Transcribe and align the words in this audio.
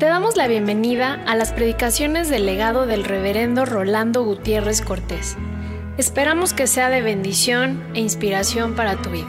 Te 0.00 0.06
damos 0.06 0.38
la 0.38 0.48
bienvenida 0.48 1.22
a 1.26 1.36
las 1.36 1.52
predicaciones 1.52 2.30
del 2.30 2.46
legado 2.46 2.86
del 2.86 3.04
reverendo 3.04 3.66
Rolando 3.66 4.24
Gutiérrez 4.24 4.80
Cortés. 4.80 5.36
Esperamos 5.98 6.54
que 6.54 6.66
sea 6.66 6.88
de 6.88 7.02
bendición 7.02 7.82
e 7.92 8.00
inspiración 8.00 8.74
para 8.74 8.96
tu 8.96 9.10
vida. 9.10 9.28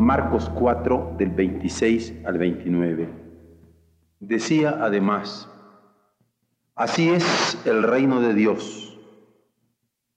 Marcos 0.00 0.50
4 0.50 1.14
del 1.16 1.30
26 1.30 2.24
al 2.26 2.38
29. 2.38 3.08
Decía 4.18 4.78
además, 4.80 5.48
así 6.78 7.10
es 7.10 7.66
el 7.66 7.82
reino 7.82 8.20
de 8.20 8.34
Dios, 8.34 8.96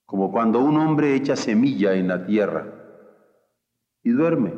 como 0.05 0.31
cuando 0.31 0.59
un 0.59 0.77
hombre 0.77 1.15
echa 1.15 1.35
semilla 1.35 1.95
en 1.95 2.07
la 2.07 2.23
tierra 2.27 2.71
y 4.03 4.11
duerme 4.11 4.53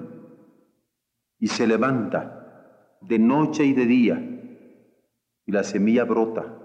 y 1.40 1.48
se 1.48 1.66
levanta 1.66 2.98
de 3.00 3.20
noche 3.20 3.64
y 3.64 3.74
de 3.74 3.86
día 3.86 4.18
y 5.46 5.52
la 5.52 5.64
semilla 5.64 6.04
brota 6.04 6.60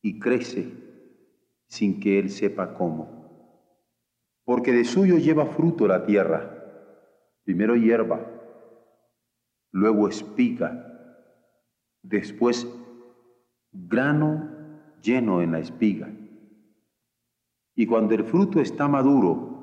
y 0.00 0.18
crece 0.18 0.72
sin 1.66 2.00
que 2.00 2.18
él 2.18 2.30
sepa 2.30 2.72
cómo, 2.72 3.60
porque 4.44 4.72
de 4.72 4.84
suyo 4.84 5.18
lleva 5.18 5.44
fruto 5.44 5.86
la 5.86 6.06
tierra. 6.06 6.52
Primero 7.44 7.76
hierba, 7.76 8.20
luego 9.72 10.08
espiga, 10.08 10.86
después 12.02 12.66
grano 13.88 14.50
lleno 15.02 15.42
en 15.42 15.52
la 15.52 15.58
espiga. 15.58 16.10
Y 17.74 17.86
cuando 17.86 18.14
el 18.14 18.24
fruto 18.24 18.60
está 18.60 18.88
maduro, 18.88 19.56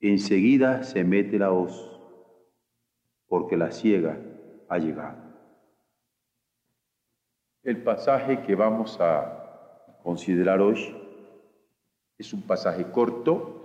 enseguida 0.00 0.82
se 0.82 1.04
mete 1.04 1.38
la 1.38 1.52
hoz, 1.52 2.00
porque 3.26 3.56
la 3.56 3.70
ciega 3.70 4.18
ha 4.68 4.78
llegado. 4.78 5.22
El 7.62 7.82
pasaje 7.82 8.42
que 8.42 8.54
vamos 8.54 9.00
a 9.00 10.00
considerar 10.02 10.60
hoy 10.60 10.94
es 12.18 12.32
un 12.34 12.42
pasaje 12.42 12.90
corto, 12.90 13.60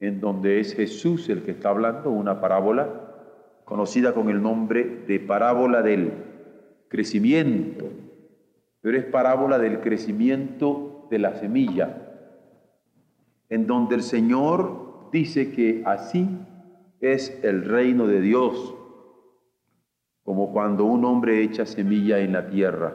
en 0.00 0.20
donde 0.20 0.60
es 0.60 0.74
Jesús 0.74 1.28
el 1.28 1.44
que 1.44 1.52
está 1.52 1.70
hablando, 1.70 2.10
una 2.10 2.40
parábola 2.40 3.06
conocida 3.64 4.14
con 4.14 4.30
el 4.30 4.42
nombre 4.42 4.84
de 5.06 5.20
parábola 5.20 5.82
del 5.82 6.35
crecimiento, 6.88 7.86
pero 8.80 8.98
es 8.98 9.04
parábola 9.04 9.58
del 9.58 9.80
crecimiento 9.80 11.06
de 11.10 11.18
la 11.18 11.34
semilla, 11.36 12.02
en 13.48 13.66
donde 13.66 13.96
el 13.96 14.02
Señor 14.02 15.10
dice 15.12 15.52
que 15.52 15.82
así 15.86 16.28
es 17.00 17.38
el 17.42 17.64
reino 17.64 18.06
de 18.06 18.20
Dios, 18.20 18.74
como 20.22 20.52
cuando 20.52 20.84
un 20.84 21.04
hombre 21.04 21.42
echa 21.42 21.66
semilla 21.66 22.18
en 22.18 22.32
la 22.32 22.48
tierra 22.48 22.94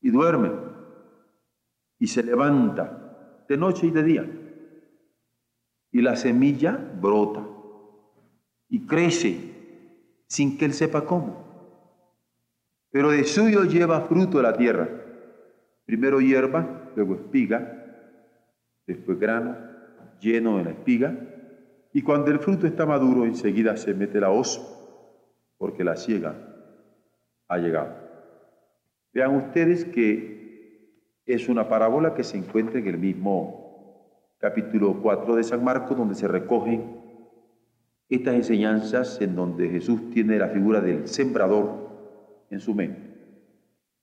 y 0.00 0.10
duerme 0.10 0.50
y 1.98 2.06
se 2.06 2.22
levanta 2.22 3.44
de 3.48 3.56
noche 3.56 3.86
y 3.86 3.90
de 3.90 4.02
día 4.02 4.26
y 5.92 6.02
la 6.02 6.16
semilla 6.16 6.72
brota 7.00 7.46
y 8.68 8.86
crece 8.86 9.52
sin 10.26 10.58
que 10.58 10.64
él 10.64 10.74
sepa 10.74 11.04
cómo. 11.04 11.43
Pero 12.94 13.10
de 13.10 13.24
suyo 13.24 13.64
lleva 13.64 14.02
fruto 14.02 14.40
la 14.40 14.52
tierra. 14.52 14.88
Primero 15.84 16.20
hierba, 16.20 16.92
luego 16.94 17.16
espiga, 17.16 17.86
después 18.86 19.18
grano 19.18 19.56
lleno 20.20 20.58
de 20.58 20.64
la 20.64 20.70
espiga, 20.70 21.12
y 21.92 22.02
cuando 22.02 22.30
el 22.30 22.38
fruto 22.38 22.68
está 22.68 22.86
maduro 22.86 23.24
enseguida 23.24 23.76
se 23.76 23.94
mete 23.94 24.20
la 24.20 24.30
hoz, 24.30 24.62
porque 25.58 25.82
la 25.82 25.96
ciega 25.96 26.36
ha 27.48 27.58
llegado. 27.58 27.96
Vean 29.12 29.34
ustedes 29.38 29.84
que 29.86 31.18
es 31.26 31.48
una 31.48 31.68
parábola 31.68 32.14
que 32.14 32.22
se 32.22 32.38
encuentra 32.38 32.78
en 32.78 32.86
el 32.86 32.98
mismo 32.98 34.38
capítulo 34.38 35.00
4 35.02 35.34
de 35.34 35.42
San 35.42 35.64
Marcos, 35.64 35.96
donde 35.96 36.14
se 36.14 36.28
recogen 36.28 36.96
estas 38.08 38.36
enseñanzas 38.36 39.20
en 39.20 39.34
donde 39.34 39.68
Jesús 39.68 40.10
tiene 40.10 40.38
la 40.38 40.46
figura 40.46 40.80
del 40.80 41.08
sembrador 41.08 41.83
en 42.54 42.60
su 42.60 42.74
mente. 42.74 43.14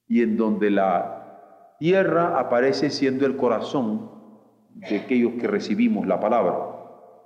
Y 0.07 0.21
en 0.21 0.37
donde 0.37 0.69
la 0.69 1.75
tierra 1.79 2.39
aparece 2.39 2.89
siendo 2.89 3.25
el 3.25 3.37
corazón 3.37 4.11
de 4.75 4.99
aquellos 4.99 5.33
que 5.33 5.47
recibimos 5.47 6.05
la 6.05 6.19
palabra. 6.19 6.55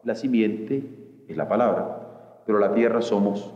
La 0.04 0.16
simiente 0.16 1.26
es 1.28 1.36
la 1.36 1.48
palabra, 1.48 2.44
pero 2.46 2.60
la 2.60 2.74
tierra 2.74 3.02
somos 3.02 3.54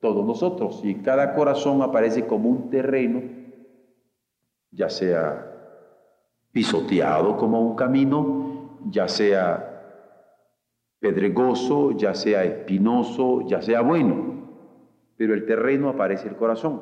todos 0.00 0.26
nosotros. 0.26 0.80
Y 0.84 0.96
cada 0.96 1.34
corazón 1.34 1.82
aparece 1.82 2.26
como 2.26 2.48
un 2.48 2.70
terreno, 2.70 3.22
ya 4.70 4.90
sea 4.90 5.46
pisoteado 6.52 7.36
como 7.36 7.60
un 7.60 7.76
camino, 7.76 8.78
ya 8.90 9.08
sea 9.08 9.64
pedregoso, 11.00 11.92
ya 11.92 12.14
sea 12.14 12.44
espinoso, 12.44 13.46
ya 13.46 13.62
sea 13.62 13.80
bueno, 13.80 14.27
pero 15.18 15.34
el 15.34 15.44
terreno 15.44 15.90
aparece 15.90 16.28
el 16.28 16.36
corazón. 16.36 16.80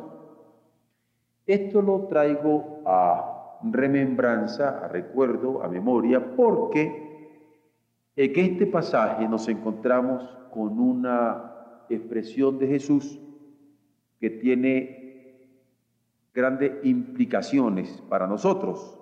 Esto 1.47 1.83
lo 1.83 2.07
traigo 2.07 2.83
a 2.85 3.59
remembranza, 3.65 4.85
a 4.85 4.89
recuerdo, 4.89 5.65
a 5.65 5.69
memoria, 5.69 6.37
porque 6.37 7.41
en 8.15 8.33
este 8.39 8.67
pasaje 8.67 9.27
nos 9.27 9.49
encontramos 9.49 10.23
con 10.53 10.79
una 10.79 11.85
expresión 11.89 12.59
de 12.59 12.67
Jesús 12.69 13.19
que 14.21 14.31
tiene 14.31 15.49
grandes 16.35 16.85
implicaciones 16.85 18.03
para 18.09 18.27
nosotros 18.27 18.99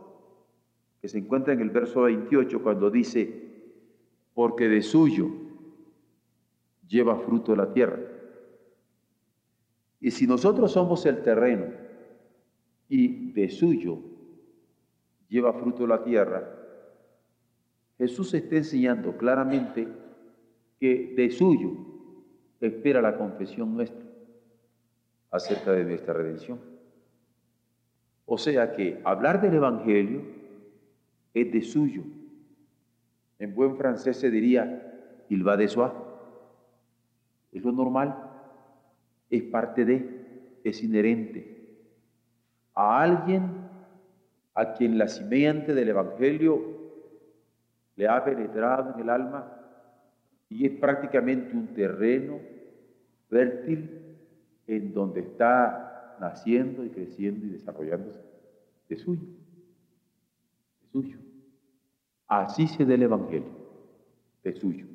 que 1.01 1.09
se 1.09 1.19
encuentra 1.19 1.53
en 1.53 1.61
el 1.61 1.71
verso 1.71 2.03
28 2.03 2.63
cuando 2.63 2.91
dice, 2.91 3.43
porque 4.33 4.69
de 4.69 4.81
suyo 4.81 5.29
lleva 6.89 7.17
fruto 7.17 7.55
la 7.55 7.73
tierra. 7.73 8.14
Y 10.05 10.11
si 10.11 10.27
nosotros 10.27 10.73
somos 10.73 11.07
el 11.07 11.23
terreno 11.23 11.65
y 12.91 13.33
de 13.33 13.49
suyo 13.49 14.01
lleva 15.31 15.55
fruto 15.55 15.87
la 15.87 16.05
tierra, 16.05 16.47
Jesús 17.97 18.35
está 18.35 18.57
enseñando 18.57 19.17
claramente 19.17 19.89
que 20.79 21.15
de 21.17 21.31
suyo 21.31 21.71
espera 22.61 23.01
la 23.01 23.17
confesión 23.17 23.75
nuestra 23.75 24.05
acerca 25.31 25.73
de 25.73 25.85
nuestra 25.85 26.13
redención. 26.13 26.61
O 28.27 28.37
sea 28.37 28.77
que 28.77 29.01
hablar 29.05 29.41
del 29.41 29.55
Evangelio 29.55 30.21
es 31.33 31.51
de 31.51 31.63
suyo. 31.63 32.03
En 33.39 33.55
buen 33.55 33.75
francés 33.79 34.19
se 34.19 34.31
diría, 34.31 35.25
il 35.31 35.49
va 35.49 35.57
de 35.57 35.67
soi. 35.67 35.89
Es 37.53 37.65
lo 37.65 37.73
normal, 37.73 38.24
es 39.31 39.43
parte 39.45 39.85
de, 39.85 40.61
es 40.65 40.83
inherente. 40.83 41.55
A 42.75 43.03
alguien 43.03 43.65
a 44.55 44.73
quien 44.75 44.99
la 44.99 45.09
simiente 45.09 45.75
del 45.75 45.89
Evangelio 45.89 46.63
le 47.97 48.09
ha 48.09 48.25
penetrado 48.25 48.95
en 48.95 49.01
el 49.01 49.11
alma 49.11 49.53
y 50.49 50.67
es 50.67 50.73
prácticamente 50.79 51.57
un 51.57 51.69
terreno 51.69 52.39
fértil 53.29 54.17
en 54.67 54.93
donde 54.93 55.21
está 55.21 56.17
naciendo 56.21 56.85
y 56.85 56.91
creciendo 56.91 57.47
y 57.47 57.51
desarrollándose 57.51 58.21
de 58.89 58.97
suyo, 58.97 59.27
de 60.83 60.89
suyo. 60.89 61.19
Así 62.27 62.67
se 62.69 62.85
da 62.85 62.95
el 62.95 63.03
Evangelio, 63.03 63.51
es 64.43 64.59
suyo. 64.59 64.87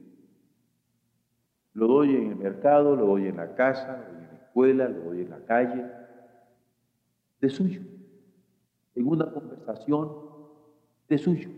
Lo 1.74 1.88
doy 1.88 2.16
en 2.16 2.32
el 2.32 2.36
mercado, 2.36 2.96
lo 2.96 3.06
doy 3.06 3.28
en 3.28 3.38
la 3.38 3.56
casa, 3.56 4.06
lo 4.08 4.14
doy 4.14 4.24
en 4.24 4.32
la 4.32 4.38
escuela, 4.38 4.90
lo 4.90 5.00
doy 5.06 5.22
en 5.22 5.30
la 5.30 5.40
calle, 5.46 5.86
de 7.42 7.50
suyo. 7.50 7.82
En 8.96 9.08
una 9.08 9.32
conversación, 9.32 10.10
de 11.08 11.18
suyo. 11.18 11.50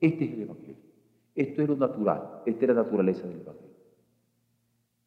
Este 0.00 0.24
es 0.24 0.32
el 0.32 0.42
Evangelio. 0.42 0.76
Esto 1.34 1.62
es 1.62 1.68
lo 1.68 1.76
natural, 1.76 2.42
esta 2.46 2.64
es 2.64 2.68
la 2.68 2.82
naturaleza 2.82 3.26
del 3.26 3.40
Evangelio. 3.40 3.74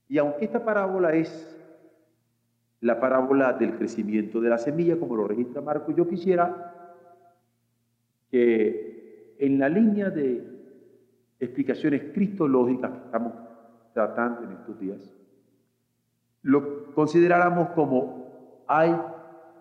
Y 0.09 0.17
aunque 0.17 0.45
esta 0.45 0.63
parábola 0.63 1.13
es 1.13 1.53
la 2.79 3.00
parábola 3.00 3.53
del 3.53 3.77
crecimiento 3.77 4.39
de 4.39 4.50
la 4.50 4.57
semilla, 4.57 5.00
como 5.00 5.15
lo 5.15 5.27
registra 5.27 5.61
Marco, 5.61 5.91
yo 5.91 6.07
quisiera 6.07 6.73
que 8.29 9.35
en 9.39 9.59
la 9.59 9.69
línea 9.69 10.09
de 10.09 10.43
explicaciones 11.39 12.13
cristológicas 12.13 12.91
que 12.91 13.05
estamos 13.05 13.33
tratando 13.97 14.44
en 14.44 14.51
estos 14.51 14.79
días, 14.79 15.11
lo 16.44 16.94
consideráramos 16.94 17.69
como 17.69 18.61
hay 18.67 18.95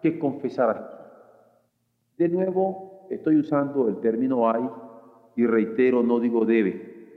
que 0.03 0.19
confesar 0.19 0.69
a 0.69 0.75
Jesús. 0.75 1.07
De 2.19 2.29
nuevo, 2.29 3.07
estoy 3.09 3.39
usando 3.39 3.89
el 3.89 3.97
término 4.01 4.51
hay 4.51 4.69
y 5.37 5.47
reitero, 5.47 6.03
no 6.03 6.21
digo 6.21 6.45
debe, 6.45 7.17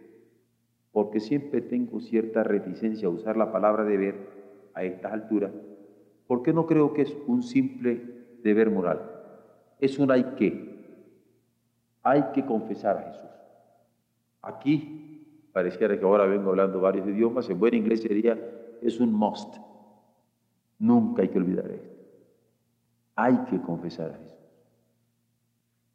porque 0.94 1.20
siempre 1.20 1.60
tengo 1.60 2.00
cierta 2.00 2.42
reticencia 2.42 3.10
a 3.10 3.12
usar 3.12 3.36
la 3.36 3.52
palabra 3.52 3.84
deber 3.84 4.16
a 4.74 4.86
estas 4.86 5.12
alturas, 5.12 5.52
porque 6.26 6.54
no 6.54 6.68
creo 6.68 6.94
que 6.94 7.02
es 7.02 7.18
un 7.28 7.44
simple 7.44 8.02
deber 8.44 8.72
moral, 8.72 9.02
es 9.82 10.00
un 10.00 10.10
hay 10.12 10.24
que. 10.38 10.70
Hay 12.02 12.32
que 12.34 12.46
confesar 12.46 12.98
a 12.98 13.12
Jesús. 13.12 13.30
Aquí 14.42 15.09
pareciera 15.52 15.98
que 15.98 16.06
ahora 16.06 16.26
vengo 16.26 16.50
hablando 16.50 16.80
varios 16.80 17.08
idiomas, 17.08 17.50
en 17.50 17.60
buen 17.60 17.74
inglés 17.74 18.02
sería 18.02 18.38
es 18.82 19.00
un 19.00 19.14
must. 19.14 19.58
Nunca 20.78 21.22
hay 21.22 21.30
que 21.30 21.38
olvidar 21.38 21.70
esto. 21.70 21.90
Hay 23.16 23.38
que 23.50 23.62
confesar 23.62 24.12
a 24.12 24.18
Jesús. 24.18 24.38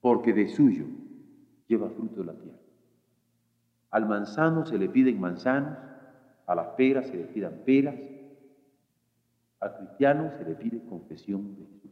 Porque 0.00 0.32
de 0.32 0.48
suyo 0.48 0.84
lleva 1.66 1.88
fruto 1.88 2.22
la 2.22 2.34
tierra. 2.34 2.58
Al 3.90 4.06
manzano 4.06 4.66
se 4.66 4.76
le 4.76 4.88
piden 4.88 5.20
manzanos, 5.20 5.78
a 6.46 6.54
las 6.54 6.66
peras 6.76 7.06
se 7.06 7.16
le 7.16 7.24
pidan 7.24 7.62
peras, 7.64 7.94
al 9.60 9.76
cristiano 9.78 10.30
se 10.36 10.44
le 10.44 10.54
pide 10.56 10.84
confesión 10.84 11.54
de 11.56 11.64
Jesús. 11.64 11.90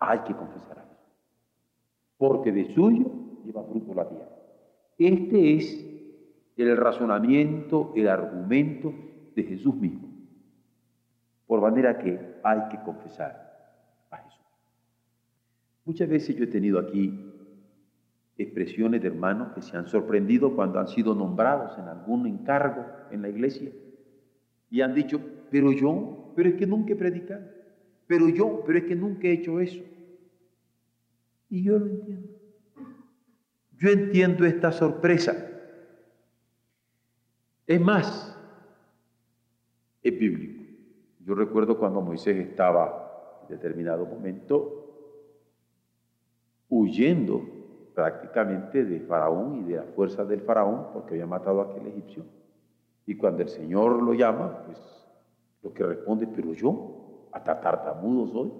Hay 0.00 0.18
que 0.20 0.34
confesar 0.34 0.78
a 0.78 0.82
Jesús. 0.82 0.98
Porque 2.18 2.52
de 2.52 2.74
suyo 2.74 3.06
lleva 3.44 3.64
fruto 3.64 3.94
la 3.94 4.08
tierra. 4.08 4.28
Este 4.98 5.54
es 5.56 5.87
el 6.66 6.76
razonamiento, 6.76 7.92
el 7.94 8.08
argumento 8.08 8.92
de 9.34 9.42
Jesús 9.44 9.74
mismo. 9.76 10.08
Por 11.46 11.60
manera 11.60 11.98
que 11.98 12.18
hay 12.42 12.68
que 12.70 12.82
confesar 12.82 13.48
a 14.10 14.16
Jesús. 14.18 14.44
Muchas 15.84 16.08
veces 16.08 16.36
yo 16.36 16.44
he 16.44 16.48
tenido 16.48 16.78
aquí 16.78 17.24
expresiones 18.36 19.02
de 19.02 19.08
hermanos 19.08 19.52
que 19.54 19.62
se 19.62 19.76
han 19.76 19.86
sorprendido 19.86 20.54
cuando 20.54 20.78
han 20.78 20.88
sido 20.88 21.14
nombrados 21.14 21.78
en 21.78 21.84
algún 21.84 22.26
encargo 22.26 22.84
en 23.10 23.22
la 23.22 23.28
iglesia 23.28 23.70
y 24.70 24.80
han 24.80 24.94
dicho, 24.94 25.20
pero 25.50 25.72
yo, 25.72 26.32
pero 26.36 26.50
es 26.50 26.54
que 26.56 26.66
nunca 26.66 26.92
he 26.92 26.96
predicado, 26.96 27.46
pero 28.06 28.28
yo, 28.28 28.62
pero 28.66 28.78
es 28.78 28.84
que 28.84 28.94
nunca 28.94 29.28
he 29.28 29.32
hecho 29.32 29.60
eso. 29.60 29.82
Y 31.48 31.62
yo 31.62 31.78
lo 31.78 31.86
entiendo. 31.86 32.28
Yo 33.78 33.90
entiendo 33.90 34.44
esta 34.44 34.72
sorpresa. 34.72 35.47
Es 37.68 37.78
más, 37.82 38.34
es 40.02 40.18
bíblico. 40.18 40.64
Yo 41.20 41.34
recuerdo 41.34 41.78
cuando 41.78 42.00
Moisés 42.00 42.34
estaba 42.38 43.42
en 43.42 43.48
determinado 43.48 44.06
momento 44.06 44.86
huyendo 46.70 47.42
prácticamente 47.94 48.84
de 48.86 49.00
Faraón 49.00 49.56
y 49.56 49.64
de 49.64 49.76
las 49.76 49.90
fuerzas 49.90 50.26
del 50.26 50.40
Faraón 50.40 50.86
porque 50.94 51.12
había 51.12 51.26
matado 51.26 51.60
a 51.60 51.64
aquel 51.64 51.88
egipcio. 51.88 52.24
Y 53.04 53.14
cuando 53.16 53.42
el 53.42 53.50
Señor 53.50 54.02
lo 54.02 54.14
llama, 54.14 54.62
pues 54.64 54.78
lo 55.62 55.70
que 55.74 55.84
responde, 55.84 56.26
pero 56.26 56.54
yo, 56.54 57.28
hasta 57.32 57.60
tartamudo 57.60 58.28
soy. 58.28 58.52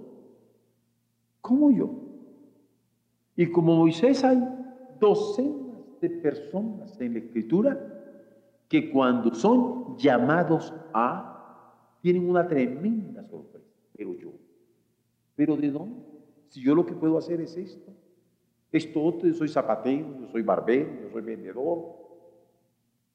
¿Cómo 1.41 1.71
yo? 1.71 1.89
Y 3.37 3.51
como 3.51 3.75
Moisés 3.75 4.23
hay 4.23 4.39
docenas 5.01 5.99
de 5.99 6.11
personas 6.11 7.01
en 7.01 7.15
la 7.15 7.21
escritura 7.21 7.98
que 8.69 8.91
cuando 8.91 9.35
son 9.35 9.97
llamados 9.97 10.75
a, 10.93 11.75
tienen 12.00 12.29
una 12.29 12.47
tremenda 12.47 13.25
sorpresa. 13.25 13.67
Pero 13.97 14.15
yo, 14.15 14.32
¿pero 15.35 15.56
de 15.56 15.70
dónde? 15.70 16.00
Si 16.49 16.62
yo 16.62 16.75
lo 16.75 16.85
que 16.85 16.94
puedo 16.94 17.19
hacer 17.19 17.41
es 17.41 17.56
esto, 17.56 17.93
esto 18.70 19.03
otro, 19.03 19.29
yo 19.29 19.35
soy 19.35 19.49
zapatero, 19.49 20.20
yo 20.20 20.26
soy 20.29 20.43
barbero, 20.43 20.91
yo 21.03 21.11
soy 21.11 21.23
vendedor, 21.23 21.99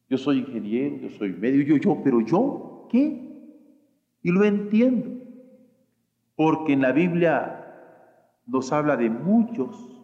yo 0.10 0.18
soy 0.18 0.40
ingeniero, 0.40 0.98
yo 0.98 1.10
soy 1.10 1.34
medio, 1.34 1.64
yo, 1.64 1.78
yo, 1.78 2.02
pero 2.04 2.22
yo, 2.22 2.88
¿qué? 2.90 3.32
Y 4.22 4.32
lo 4.32 4.44
entiendo, 4.44 5.10
porque 6.36 6.74
en 6.74 6.82
la 6.82 6.92
Biblia 6.92 7.60
nos 8.46 8.72
habla 8.74 8.98
de 8.98 9.10
muchos 9.10 10.02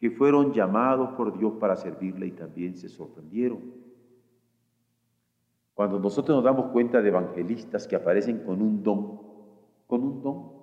que 0.00 0.10
fueron 0.10 0.52
llamados 0.52 1.10
por 1.16 1.38
Dios 1.38 1.54
para 1.58 1.76
servirle 1.76 2.26
y 2.26 2.32
también 2.32 2.76
se 2.76 2.88
sorprendieron. 2.88 3.75
Cuando 5.76 5.98
nosotros 5.98 6.34
nos 6.34 6.42
damos 6.42 6.72
cuenta 6.72 7.02
de 7.02 7.08
evangelistas 7.08 7.86
que 7.86 7.96
aparecen 7.96 8.38
con 8.38 8.62
un 8.62 8.82
don, 8.82 9.20
con 9.86 10.02
un 10.02 10.22
don, 10.22 10.56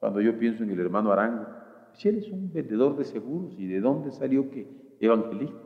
Cuando 0.00 0.20
yo 0.20 0.36
pienso 0.36 0.64
en 0.64 0.70
el 0.70 0.80
hermano 0.80 1.12
Arango, 1.12 1.46
si 1.92 2.08
él 2.08 2.18
es 2.18 2.28
un 2.32 2.52
vendedor 2.52 2.96
de 2.96 3.04
seguros, 3.04 3.54
¿y 3.56 3.68
de 3.68 3.80
dónde 3.80 4.10
salió 4.10 4.50
que 4.50 4.66
evangelista? 4.98 5.56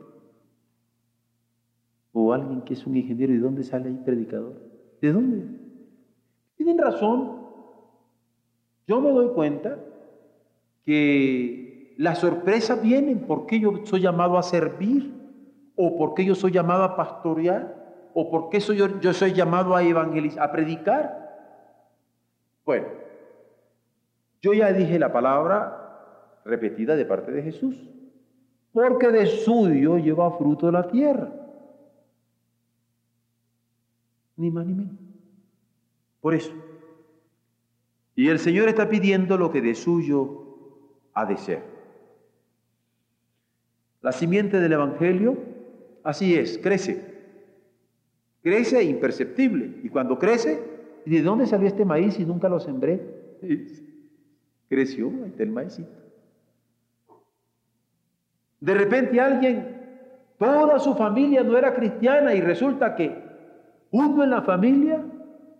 O 2.13 2.31
alguien 2.31 2.61
que 2.61 2.75
es 2.75 2.85
un 2.85 2.95
ingeniero, 2.95 3.33
¿y 3.33 3.37
de 3.37 3.41
dónde 3.41 3.63
sale 3.63 3.89
ahí 3.89 3.99
predicador? 4.05 4.61
¿De 5.01 5.11
dónde? 5.11 5.47
Tienen 6.57 6.77
razón. 6.77 7.39
Yo 8.85 9.01
me 9.01 9.09
doy 9.09 9.33
cuenta 9.33 9.79
que 10.83 11.95
las 11.97 12.19
sorpresas 12.19 12.79
vienen 12.83 13.25
porque 13.25 13.59
yo 13.59 13.83
soy 13.85 14.01
llamado 14.01 14.37
a 14.37 14.43
servir, 14.43 15.18
o 15.81 15.95
porque 15.97 16.25
yo 16.25 16.35
soy 16.35 16.51
llamado 16.51 16.83
a 16.83 16.97
pastorear, 16.97 17.73
o 18.13 18.29
porque 18.29 18.59
soy 18.59 18.75
yo, 18.75 18.99
yo 18.99 19.13
soy 19.13 19.31
llamado 19.31 19.73
a 19.77 19.81
evangelizar, 19.81 20.43
a 20.43 20.51
predicar. 20.51 21.29
Bueno, 22.65 22.87
yo 24.41 24.53
ya 24.53 24.73
dije 24.73 24.99
la 24.99 25.13
palabra 25.13 26.41
repetida 26.43 26.97
de 26.97 27.05
parte 27.05 27.31
de 27.31 27.43
Jesús, 27.43 27.89
porque 28.73 29.07
de 29.07 29.25
suyo 29.25 29.97
lleva 29.97 30.37
fruto 30.37 30.65
de 30.65 30.71
la 30.73 30.85
tierra. 30.85 31.31
Ni 34.35 34.51
más 34.51 34.65
ni 34.65 34.73
menos. 34.73 34.99
Por 36.19 36.33
eso. 36.33 36.51
Y 38.15 38.27
el 38.27 38.39
Señor 38.39 38.67
está 38.67 38.89
pidiendo 38.89 39.37
lo 39.37 39.49
que 39.49 39.61
de 39.61 39.75
suyo 39.75 40.57
ha 41.13 41.25
de 41.25 41.37
ser. 41.37 41.63
La 44.01 44.11
simiente 44.11 44.59
del 44.59 44.73
Evangelio, 44.73 45.37
así 46.03 46.35
es, 46.35 46.57
crece. 46.57 47.19
Crece 48.41 48.83
imperceptible. 48.83 49.81
Y 49.83 49.89
cuando 49.89 50.17
crece, 50.17 50.59
¿de 51.05 51.21
dónde 51.21 51.45
salió 51.45 51.67
este 51.67 51.85
maíz 51.85 52.15
si 52.15 52.25
nunca 52.25 52.49
lo 52.49 52.59
sembré? 52.59 53.01
Creció, 54.69 55.11
el 55.37 55.49
maízito. 55.49 55.89
De 58.59 58.73
repente 58.73 59.19
alguien, 59.19 59.77
toda 60.37 60.79
su 60.79 60.93
familia 60.95 61.43
no 61.43 61.57
era 61.57 61.73
cristiana 61.73 62.33
y 62.33 62.41
resulta 62.41 62.95
que 62.95 63.29
uno 63.91 64.23
en 64.23 64.29
la 64.29 64.41
familia 64.41 65.03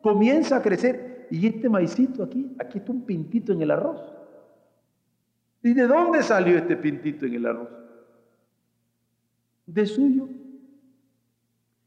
comienza 0.02 0.58
a 0.58 0.62
crecer. 0.62 1.28
Y 1.32 1.48
este 1.48 1.70
maicito 1.70 2.24
aquí, 2.24 2.56
aquí 2.60 2.80
está 2.80 2.92
un 2.92 3.06
pintito 3.06 3.54
en 3.54 3.62
el 3.62 3.72
arroz. 3.72 4.02
¿Y 5.62 5.74
de 5.74 5.88
dónde 5.88 6.24
salió 6.24 6.58
este 6.58 6.76
pintito 6.78 7.26
en 7.26 7.34
el 7.36 7.46
arroz? 7.46 7.70
De 9.74 9.86
suyo. 9.86 10.28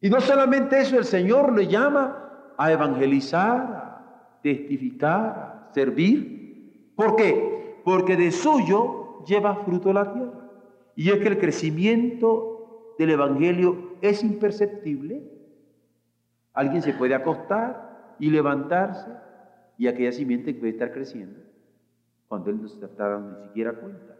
Y 0.00 0.10
no 0.10 0.20
solamente 0.20 0.80
eso, 0.80 0.98
el 0.98 1.04
Señor 1.04 1.52
le 1.56 1.66
llama 1.66 2.54
a 2.56 2.72
evangelizar, 2.72 3.60
a 3.60 4.38
testificar, 4.42 5.68
a 5.68 5.70
servir. 5.72 6.92
¿Por 6.94 7.16
qué? 7.16 7.80
Porque 7.84 8.16
de 8.16 8.30
suyo 8.30 9.24
lleva 9.24 9.64
fruto 9.64 9.92
la 9.92 10.12
tierra. 10.12 10.50
Y 10.94 11.10
es 11.10 11.18
que 11.18 11.28
el 11.28 11.38
crecimiento 11.38 12.94
del 12.98 13.10
Evangelio 13.10 13.96
es 14.00 14.22
imperceptible. 14.22 15.22
Alguien 16.52 16.82
se 16.82 16.92
puede 16.92 17.14
acostar 17.14 18.14
y 18.18 18.30
levantarse 18.30 19.10
y 19.78 19.88
aquella 19.88 20.12
simiente 20.12 20.54
puede 20.54 20.72
estar 20.72 20.92
creciendo 20.92 21.40
cuando 22.28 22.50
Él 22.50 22.62
no 22.62 22.68
se 22.68 22.84
está 22.84 23.08
dando 23.08 23.38
ni 23.38 23.46
siquiera 23.46 23.72
cuenta. 23.72 24.11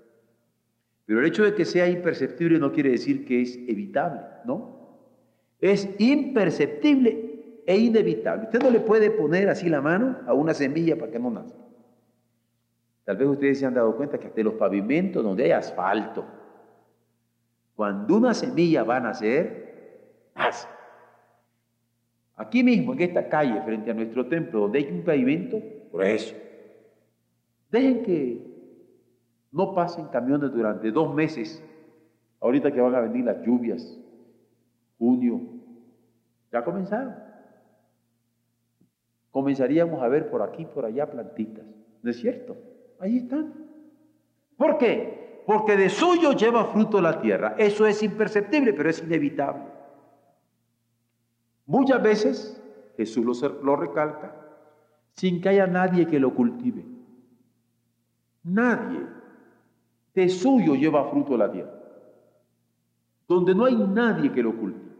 Pero 1.12 1.20
el 1.20 1.26
hecho 1.26 1.44
de 1.44 1.54
que 1.54 1.66
sea 1.66 1.86
imperceptible 1.90 2.58
no 2.58 2.72
quiere 2.72 2.88
decir 2.88 3.26
que 3.26 3.42
es 3.42 3.58
evitable, 3.68 4.22
¿no? 4.46 4.96
Es 5.60 5.86
imperceptible 5.98 7.60
e 7.66 7.76
inevitable. 7.76 8.44
Usted 8.44 8.62
no 8.62 8.70
le 8.70 8.80
puede 8.80 9.10
poner 9.10 9.50
así 9.50 9.68
la 9.68 9.82
mano 9.82 10.20
a 10.26 10.32
una 10.32 10.54
semilla 10.54 10.96
para 10.96 11.12
que 11.12 11.18
no 11.18 11.28
nazca. 11.28 11.58
Tal 13.04 13.18
vez 13.18 13.28
ustedes 13.28 13.58
se 13.58 13.66
han 13.66 13.74
dado 13.74 13.94
cuenta 13.94 14.18
que 14.18 14.28
hasta 14.28 14.40
los 14.40 14.54
pavimentos 14.54 15.22
donde 15.22 15.44
hay 15.44 15.50
asfalto, 15.50 16.24
cuando 17.76 18.16
una 18.16 18.32
semilla 18.32 18.82
va 18.82 18.96
a 18.96 19.00
nacer, 19.00 20.30
nace. 20.34 20.66
Aquí 22.36 22.64
mismo, 22.64 22.94
en 22.94 23.02
esta 23.02 23.28
calle, 23.28 23.60
frente 23.60 23.90
a 23.90 23.94
nuestro 23.94 24.26
templo, 24.28 24.60
donde 24.60 24.78
hay 24.78 24.86
un 24.90 25.02
pavimento, 25.02 25.60
por 25.90 26.04
eso, 26.04 26.34
Dejen 27.70 28.02
que 28.02 28.51
no 29.52 29.74
pasen 29.74 30.06
camiones 30.06 30.50
durante 30.50 30.90
dos 30.90 31.14
meses, 31.14 31.62
ahorita 32.40 32.72
que 32.72 32.80
van 32.80 32.94
a 32.94 33.00
venir 33.00 33.24
las 33.24 33.42
lluvias, 33.44 33.98
junio, 34.98 35.40
ya 36.50 36.64
comenzaron. 36.64 37.14
comenzaríamos 39.30 40.02
a 40.02 40.08
ver 40.08 40.30
por 40.30 40.42
aquí, 40.42 40.66
por 40.66 40.84
allá 40.84 41.10
plantitas. 41.10 41.64
¿No 42.02 42.10
es 42.10 42.18
cierto? 42.18 42.56
Ahí 42.98 43.18
están. 43.18 43.54
¿Por 44.56 44.76
qué? 44.76 45.42
Porque 45.46 45.76
de 45.76 45.88
suyo 45.88 46.32
lleva 46.32 46.66
fruto 46.66 47.00
la 47.00 47.20
tierra. 47.20 47.54
Eso 47.56 47.86
es 47.86 48.02
imperceptible, 48.02 48.74
pero 48.74 48.90
es 48.90 49.02
inevitable. 49.02 49.64
Muchas 51.64 52.02
veces 52.02 52.62
Jesús 52.96 53.24
lo, 53.24 53.62
lo 53.62 53.76
recalca 53.76 54.36
sin 55.14 55.40
que 55.40 55.48
haya 55.48 55.66
nadie 55.66 56.06
que 56.06 56.20
lo 56.20 56.34
cultive. 56.34 56.84
Nadie 58.44 59.21
de 60.14 60.28
suyo 60.28 60.74
lleva 60.74 61.08
fruto 61.10 61.36
la 61.36 61.50
tierra. 61.50 61.72
Donde 63.26 63.54
no 63.54 63.64
hay 63.64 63.76
nadie 63.76 64.32
que 64.32 64.42
lo 64.42 64.56
cultive. 64.56 64.92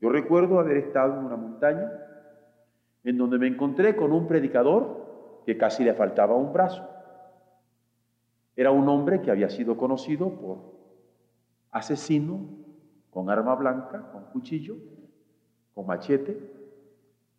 Yo 0.00 0.08
recuerdo 0.10 0.58
haber 0.58 0.78
estado 0.78 1.18
en 1.18 1.24
una 1.24 1.36
montaña 1.36 1.90
en 3.04 3.16
donde 3.16 3.38
me 3.38 3.46
encontré 3.46 3.94
con 3.94 4.12
un 4.12 4.26
predicador 4.26 5.42
que 5.46 5.56
casi 5.56 5.84
le 5.84 5.94
faltaba 5.94 6.34
un 6.34 6.52
brazo. 6.52 6.82
Era 8.56 8.70
un 8.70 8.88
hombre 8.88 9.20
que 9.20 9.30
había 9.30 9.50
sido 9.50 9.76
conocido 9.76 10.30
por 10.30 10.58
asesino, 11.70 12.40
con 13.10 13.30
arma 13.30 13.54
blanca, 13.54 14.10
con 14.12 14.24
cuchillo, 14.24 14.76
con 15.74 15.86
machete, 15.86 16.38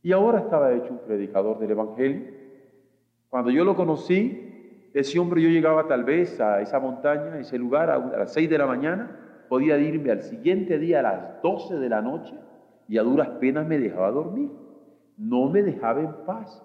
y 0.03 0.12
ahora 0.12 0.39
estaba 0.39 0.74
hecho 0.74 0.91
un 0.91 1.00
predicador 1.00 1.60
del 1.60 1.72
Evangelio. 1.72 2.27
Cuando 3.29 3.51
yo 3.51 3.65
lo 3.65 3.75
conocí, 3.75 4.47
ese 4.94 5.20
hombre 5.20 5.41
yo 5.41 5.50
llegaba 5.50 5.88
tal 5.88 6.03
vez 6.03 6.39
a 6.39 6.62
esa 6.62 6.79
montaña, 6.79 7.34
a 7.34 7.39
ese 7.39 7.58
lugar, 7.58 7.89
a, 7.89 7.98
las 7.98 8.34
seis 8.34 8.50
de 8.50 8.58
la 8.58 8.65
mañana, 8.65 9.46
podía 9.50 9.77
irme 9.77 10.12
al 10.12 10.22
siguiente 10.22 10.77
día 10.77 11.00
a 11.00 11.03
las 11.03 11.41
doce 11.41 11.75
de 11.75 11.89
la 11.89 12.01
noche 12.01 12.34
y 12.88 12.98
a 12.98 13.03
duras 13.03 13.29
penas 13.39 13.67
me 13.67 13.77
dejaba 13.77 14.12
dormir 14.12 14.50
no 15.17 15.50
me 15.50 15.63
dejaba 15.63 16.01
en 16.01 16.13
paz. 16.25 16.63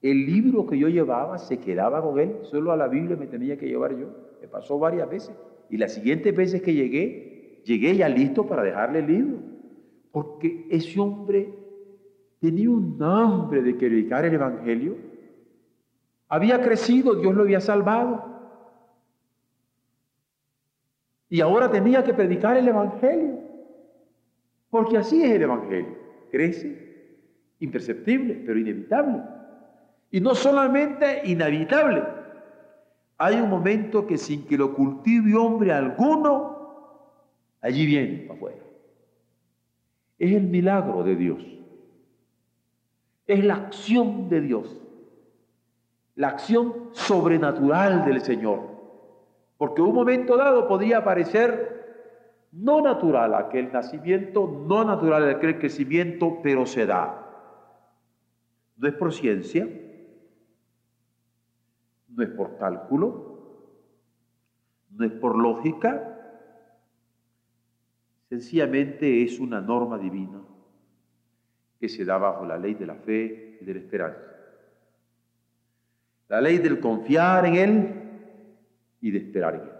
El 0.00 0.24
libro 0.24 0.66
que 0.66 0.78
yo 0.78 0.88
llevaba 0.88 1.36
se 1.38 1.58
quedaba 1.58 2.00
con 2.02 2.18
él, 2.18 2.38
solo 2.42 2.72
a 2.72 2.76
la 2.76 2.88
Biblia 2.88 3.16
me 3.16 3.26
tenía 3.26 3.58
que 3.58 3.66
llevar 3.66 3.96
yo. 3.98 4.06
Me 4.40 4.48
pasó 4.48 4.78
varias 4.78 5.10
veces. 5.10 5.36
Y 5.68 5.76
las 5.76 5.92
siguientes 5.92 6.34
veces 6.34 6.62
que 6.62 6.72
llegué, 6.72 7.62
llegué 7.64 7.96
ya 7.96 8.08
listo 8.08 8.46
para 8.46 8.62
dejarle 8.62 9.00
el 9.00 9.06
libro. 9.06 9.38
Porque 10.10 10.66
ese 10.70 10.98
hombre 10.98 11.52
tenía 12.40 12.70
un 12.70 12.96
hambre 13.02 13.62
de 13.62 13.74
predicar 13.74 14.24
el 14.24 14.34
Evangelio. 14.34 14.96
Había 16.30 16.62
crecido, 16.62 17.16
Dios 17.16 17.34
lo 17.34 17.42
había 17.42 17.60
salvado. 17.60 18.24
Y 21.28 21.40
ahora 21.40 21.70
tenía 21.70 22.04
que 22.04 22.14
predicar 22.14 22.56
el 22.56 22.68
Evangelio. 22.68 23.40
Porque 24.70 24.96
así 24.96 25.22
es 25.22 25.32
el 25.32 25.42
Evangelio. 25.42 25.98
Crece 26.30 27.16
imperceptible, 27.58 28.42
pero 28.46 28.60
inevitable. 28.60 29.22
Y 30.12 30.20
no 30.20 30.36
solamente 30.36 31.22
inevitable, 31.24 32.04
hay 33.18 33.34
un 33.34 33.50
momento 33.50 34.06
que 34.06 34.16
sin 34.16 34.46
que 34.46 34.56
lo 34.56 34.72
cultive 34.72 35.34
hombre 35.34 35.72
alguno, 35.72 37.10
allí 37.60 37.86
viene 37.86 38.18
para 38.18 38.34
afuera. 38.34 38.64
Es 40.16 40.32
el 40.32 40.44
milagro 40.44 41.02
de 41.02 41.16
Dios. 41.16 41.44
Es 43.26 43.44
la 43.44 43.56
acción 43.56 44.28
de 44.28 44.40
Dios. 44.40 44.80
La 46.16 46.28
acción 46.28 46.90
sobrenatural 46.92 48.04
del 48.04 48.20
Señor. 48.20 48.60
Porque 49.56 49.82
un 49.82 49.94
momento 49.94 50.36
dado 50.36 50.66
podría 50.66 51.04
parecer 51.04 51.80
no 52.52 52.80
natural 52.80 53.34
aquel 53.34 53.72
nacimiento, 53.72 54.64
no 54.66 54.84
natural 54.84 55.28
aquel 55.28 55.58
crecimiento, 55.58 56.40
pero 56.42 56.66
se 56.66 56.86
da. 56.86 57.26
No 58.76 58.88
es 58.88 58.94
por 58.94 59.12
ciencia, 59.12 59.68
no 62.08 62.22
es 62.22 62.30
por 62.30 62.56
cálculo, 62.56 63.30
no 64.90 65.04
es 65.04 65.12
por 65.12 65.36
lógica, 65.36 66.16
sencillamente 68.28 69.22
es 69.22 69.38
una 69.38 69.60
norma 69.60 69.98
divina 69.98 70.40
que 71.78 71.88
se 71.88 72.04
da 72.04 72.18
bajo 72.18 72.44
la 72.44 72.58
ley 72.58 72.74
de 72.74 72.86
la 72.86 72.94
fe 72.94 73.58
y 73.60 73.64
de 73.64 73.74
la 73.74 73.80
esperanza. 73.80 74.39
La 76.30 76.40
ley 76.40 76.58
del 76.58 76.78
confiar 76.78 77.44
en 77.44 77.54
Él 77.56 77.94
y 79.00 79.10
de 79.10 79.18
esperar 79.18 79.56
en 79.56 79.62
Él. 79.62 79.70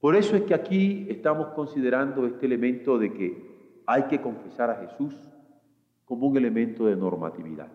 Por 0.00 0.16
eso 0.16 0.34
es 0.34 0.42
que 0.42 0.54
aquí 0.54 1.06
estamos 1.08 1.54
considerando 1.54 2.26
este 2.26 2.46
elemento 2.46 2.98
de 2.98 3.12
que 3.12 3.82
hay 3.86 4.02
que 4.08 4.20
confesar 4.20 4.70
a 4.70 4.74
Jesús 4.74 5.16
como 6.04 6.26
un 6.26 6.36
elemento 6.36 6.86
de 6.86 6.96
normatividad. 6.96 7.68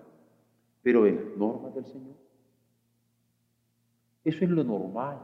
Pero 0.83 1.07
en 1.07 1.15
las 1.15 1.37
normas 1.37 1.73
del 1.73 1.85
Señor. 1.85 2.15
Eso 4.25 4.43
es 4.43 4.49
lo 4.49 4.65
normal. 4.65 5.17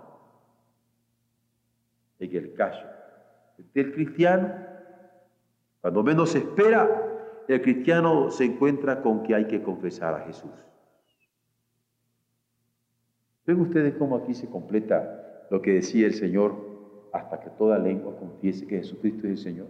En 2.19 2.33
el 2.33 2.53
caso 2.53 2.85
del 3.73 3.93
cristiano, 3.93 4.53
cuando 5.81 6.01
menos 6.01 6.29
se 6.29 6.37
espera, 6.37 7.43
el 7.45 7.61
cristiano 7.61 8.31
se 8.31 8.45
encuentra 8.45 9.01
con 9.01 9.23
que 9.23 9.35
hay 9.35 9.47
que 9.47 9.61
confesar 9.61 10.13
a 10.13 10.21
Jesús. 10.21 10.72
Ven 13.45 13.59
ustedes 13.59 13.95
cómo 13.95 14.15
aquí 14.15 14.33
se 14.33 14.47
completa 14.47 15.47
lo 15.49 15.61
que 15.61 15.73
decía 15.73 16.07
el 16.07 16.13
Señor 16.13 16.55
hasta 17.11 17.39
que 17.39 17.49
toda 17.51 17.77
lengua 17.77 18.15
confiese 18.17 18.65
que 18.65 18.77
Jesucristo 18.77 19.27
es 19.27 19.31
el 19.31 19.37
Señor. 19.37 19.67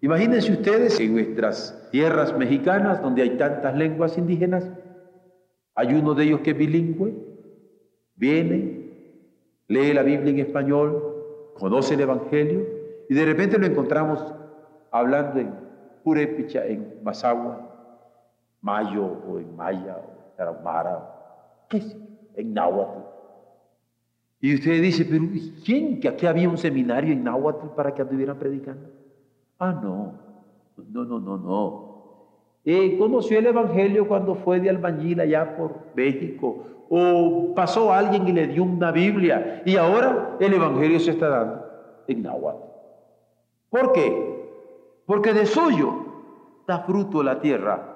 Imagínense 0.00 0.52
ustedes 0.52 1.00
en 1.00 1.14
nuestras 1.14 1.88
tierras 1.90 2.36
mexicanas, 2.36 3.02
donde 3.02 3.22
hay 3.22 3.30
tantas 3.30 3.74
lenguas 3.74 4.16
indígenas, 4.18 4.70
hay 5.74 5.94
uno 5.94 6.14
de 6.14 6.24
ellos 6.24 6.40
que 6.40 6.50
es 6.52 6.58
bilingüe, 6.58 7.14
viene, 8.14 8.92
lee 9.68 9.92
la 9.92 10.02
Biblia 10.02 10.30
en 10.30 10.38
español, 10.38 11.52
conoce 11.58 11.94
el 11.94 12.00
Evangelio, 12.00 12.66
y 13.08 13.14
de 13.14 13.24
repente 13.24 13.58
lo 13.58 13.66
encontramos 13.66 14.34
hablando 14.90 15.40
en 15.40 15.54
Purépecha, 16.04 16.64
en 16.66 17.00
Mazagua, 17.02 17.62
Mayo 18.60 19.04
o 19.04 19.38
en 19.38 19.56
Maya 19.56 19.96
o 19.96 20.36
Tarahumara, 20.36 21.15
qué 21.68 21.80
sé, 21.80 21.96
en 22.36 22.54
Náhuatl. 22.54 23.00
Y 24.40 24.54
usted 24.54 24.82
dice, 24.82 25.04
pero 25.04 25.24
¿quién? 25.64 25.98
Que 25.98 26.08
aquí 26.08 26.26
había 26.26 26.48
un 26.48 26.58
seminario 26.58 27.12
en 27.12 27.24
Náhuatl 27.24 27.68
para 27.74 27.94
que 27.94 28.02
anduvieran 28.02 28.38
predicando. 28.38 28.90
Ah, 29.58 29.72
no, 29.72 30.12
no, 30.76 31.04
no, 31.04 31.18
no, 31.18 31.38
no. 31.38 31.86
Eh, 32.64 32.98
conoció 32.98 33.38
el 33.38 33.46
Evangelio 33.46 34.08
cuando 34.08 34.34
fue 34.34 34.60
de 34.60 34.68
albañil 34.68 35.20
allá 35.20 35.56
por 35.56 35.72
México, 35.94 36.64
o 36.88 37.54
pasó 37.54 37.92
alguien 37.92 38.28
y 38.28 38.32
le 38.32 38.48
dio 38.48 38.64
una 38.64 38.92
Biblia, 38.92 39.62
y 39.64 39.76
ahora 39.76 40.36
el 40.40 40.52
Evangelio 40.52 41.00
se 41.00 41.12
está 41.12 41.28
dando 41.28 41.64
en 42.06 42.22
Nahuatl. 42.22 42.62
¿Por 43.70 43.92
qué? 43.92 44.46
Porque 45.06 45.32
de 45.32 45.46
suyo 45.46 45.94
da 46.66 46.80
fruto 46.80 47.22
la 47.22 47.40
tierra, 47.40 47.94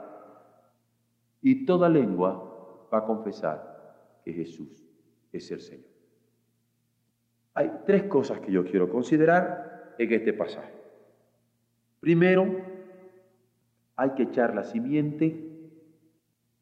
y 1.43 1.67
toda 1.67 1.89
lengua 1.89 2.50
va 2.93 2.99
a 2.99 3.05
confesar 3.05 4.21
que 4.25 4.33
Jesús 4.33 4.85
es 5.33 5.51
el 5.51 5.61
Señor. 5.61 5.91
Hay 7.55 7.71
tres 7.85 8.05
cosas 8.05 8.41
que 8.41 8.53
yo 8.53 8.65
quiero 8.65 8.91
considerar 8.91 9.95
en 9.99 10.13
este 10.13 10.33
pasaje. 10.33 10.73
Primero, 12.01 12.47
hay 13.97 14.11
que 14.11 14.23
echar 14.25 14.55
la 14.55 14.65
simiente. 14.65 15.49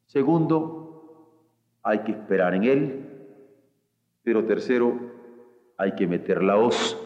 Segundo, 0.06 1.78
hay 1.82 2.00
que 2.00 2.12
esperar 2.12 2.54
en 2.54 2.64
él. 2.64 3.04
Pero 4.22 4.44
tercero, 4.44 4.98
hay 5.76 5.94
que 5.94 6.06
meter 6.06 6.42
la 6.42 6.58
hoz. 6.58 6.96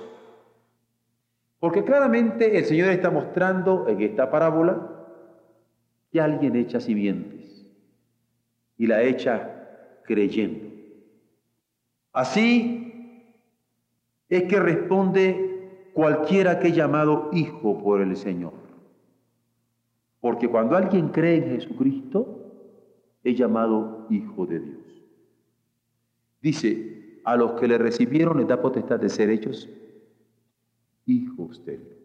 Porque 1.59 1.85
claramente 1.85 2.59
el 2.59 2.65
Señor 2.65 2.91
está 2.91 3.11
mostrando 3.11 3.87
en 3.89 4.01
esta 4.01 4.31
parábola 4.31 5.07
que 6.11 6.21
alguien 6.21 6.57
echa 6.57 6.81
simientes 6.81 7.52
y 8.77 8.87
la 8.87 9.03
echa 9.03 10.01
creyendo. 10.05 10.69
Así 12.13 12.83
es 14.29 14.45
que 14.45 14.61
responde 14.61 15.91
cualquiera 15.93 16.59
que 16.59 16.69
he 16.69 16.73
llamado 16.73 17.31
hijo 17.33 17.83
por 17.83 18.01
el 18.01 18.17
Señor. 18.17 18.55
Porque 20.21 20.49
cuando 20.49 20.77
alguien 20.77 21.09
cree 21.09 21.37
en 21.37 21.61
Jesucristo, 21.61 22.43
es 23.25 23.37
llamado 23.37 24.07
hijo 24.11 24.47
de 24.47 24.61
Dios. 24.61 24.83
Dice, 26.41 27.21
a 27.25 27.37
los 27.37 27.53
que 27.53 27.69
le 27.69 27.79
recibieron 27.79 28.39
les 28.39 28.49
da 28.49 28.61
potestad 28.61 28.99
de 28.99 29.09
ser 29.09 29.31
hechos 29.31 29.69
hijos 31.07 31.65
de 31.65 31.79
Dios. 31.79 31.99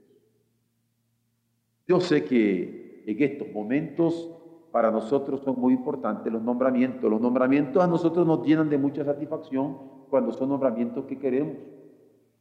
Yo 1.87 1.99
sé 1.99 2.23
que 2.23 3.03
en 3.05 3.23
estos 3.23 3.51
momentos 3.51 4.29
para 4.71 4.91
nosotros 4.91 5.41
son 5.41 5.59
muy 5.59 5.73
importantes 5.73 6.31
los 6.31 6.41
nombramientos. 6.41 7.09
Los 7.09 7.21
nombramientos 7.21 7.83
a 7.83 7.87
nosotros 7.87 8.25
nos 8.25 8.45
llenan 8.45 8.69
de 8.69 8.77
mucha 8.77 9.03
satisfacción 9.03 9.77
cuando 10.09 10.31
son 10.31 10.49
nombramientos 10.49 11.05
que 11.05 11.17
queremos 11.17 11.57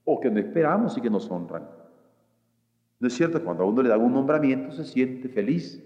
o 0.04 0.20
que 0.20 0.30
no 0.30 0.38
esperamos 0.38 0.96
y 0.96 1.00
que 1.00 1.10
nos 1.10 1.30
honran. 1.30 1.68
¿No 2.98 3.08
es 3.08 3.14
cierto? 3.14 3.42
Cuando 3.42 3.64
a 3.64 3.66
uno 3.66 3.82
le 3.82 3.88
da 3.88 3.98
un 3.98 4.12
nombramiento 4.12 4.72
se 4.72 4.84
siente 4.84 5.28
feliz 5.28 5.82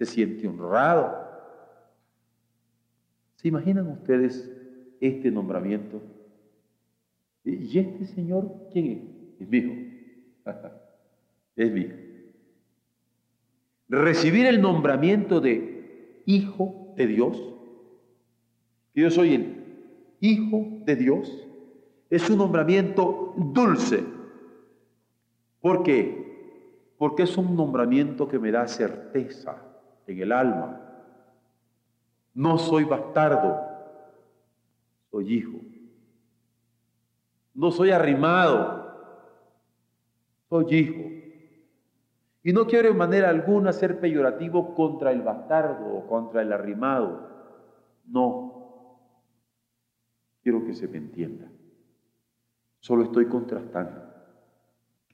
se 0.00 0.06
siente 0.06 0.48
honrado. 0.48 1.14
¿Se 3.36 3.48
imaginan 3.48 3.86
ustedes 3.88 4.50
este 4.98 5.30
nombramiento? 5.30 6.00
¿Y 7.44 7.78
este 7.78 8.06
señor 8.06 8.50
quién 8.72 8.86
es? 8.86 9.42
Es 9.42 9.48
mi 9.48 9.58
hijo. 9.58 9.74
es 11.56 11.70
mi 11.70 11.80
hijo. 11.80 11.96
Recibir 13.90 14.46
el 14.46 14.62
nombramiento 14.62 15.40
de 15.40 16.22
hijo 16.24 16.94
de 16.96 17.08
Dios, 17.08 17.42
yo 18.94 19.10
soy 19.10 19.34
el 19.34 19.64
hijo 20.20 20.64
de 20.84 20.94
Dios, 20.94 21.48
es 22.08 22.30
un 22.30 22.38
nombramiento 22.38 23.34
dulce. 23.36 24.04
¿Por 25.60 25.82
qué? 25.82 26.94
Porque 26.98 27.24
es 27.24 27.36
un 27.36 27.56
nombramiento 27.56 28.28
que 28.28 28.38
me 28.38 28.52
da 28.52 28.68
certeza 28.68 29.60
en 30.06 30.20
el 30.20 30.30
alma. 30.30 30.80
No 32.32 32.58
soy 32.58 32.84
bastardo, 32.84 33.60
soy 35.10 35.34
hijo. 35.34 35.58
No 37.54 37.72
soy 37.72 37.90
arrimado, 37.90 38.94
soy 40.48 40.74
hijo. 40.76 41.19
Y 42.42 42.52
no 42.52 42.66
quiero 42.66 42.88
en 42.88 42.96
manera 42.96 43.28
alguna 43.28 43.72
ser 43.72 44.00
peyorativo 44.00 44.74
contra 44.74 45.12
el 45.12 45.22
bastardo 45.22 45.94
o 45.94 46.06
contra 46.06 46.42
el 46.42 46.52
arrimado. 46.52 47.28
No. 48.06 48.50
Quiero 50.42 50.64
que 50.64 50.74
se 50.74 50.88
me 50.88 50.98
entienda. 50.98 51.50
Solo 52.80 53.04
estoy 53.04 53.26
contrastando 53.26 54.10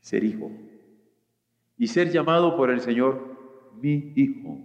ser 0.01 0.23
hijo 0.23 0.53
y 1.77 1.89
ser 1.89 2.13
llamado 2.13 2.57
por 2.57 2.71
el 2.71 2.81
Señor 2.81 3.37
mi 3.81 4.13
hijo. 4.15 4.59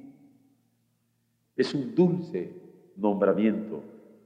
Es 1.56 1.74
un 1.74 1.96
dulce 1.96 2.54
nombramiento 2.96 3.84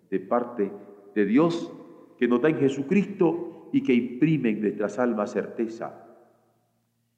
de 0.10 0.20
parte 0.20 0.72
de 1.15 1.25
Dios 1.25 1.72
que 2.18 2.27
nos 2.27 2.42
da 2.42 2.50
en 2.50 2.60
Jesucristo 2.60 3.70
y 3.72 3.82
que 3.82 3.94
imprime 3.94 4.50
en 4.50 4.62
nuestras 4.62 5.00
almas 5.00 5.32
certeza. 5.32 6.05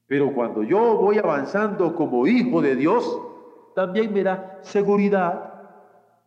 Pero 0.08 0.34
cuando 0.34 0.64
yo 0.64 0.98
voy 0.98 1.18
avanzando 1.18 1.94
como 1.94 2.26
hijo 2.26 2.62
de 2.62 2.76
Dios, 2.76 3.22
también 3.76 4.14
me 4.14 4.24
da 4.24 4.58
seguridad 4.62 5.54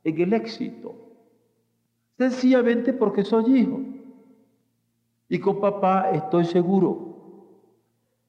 en 0.04 0.20
el 0.20 0.32
éxito. 0.34 0.94
Sencillamente 2.18 2.92
porque 2.92 3.25
soy 3.25 3.58
hijo. 3.58 3.80
Y 5.28 5.38
con 5.40 5.60
papá 5.60 6.10
estoy 6.10 6.44
seguro. 6.44 7.08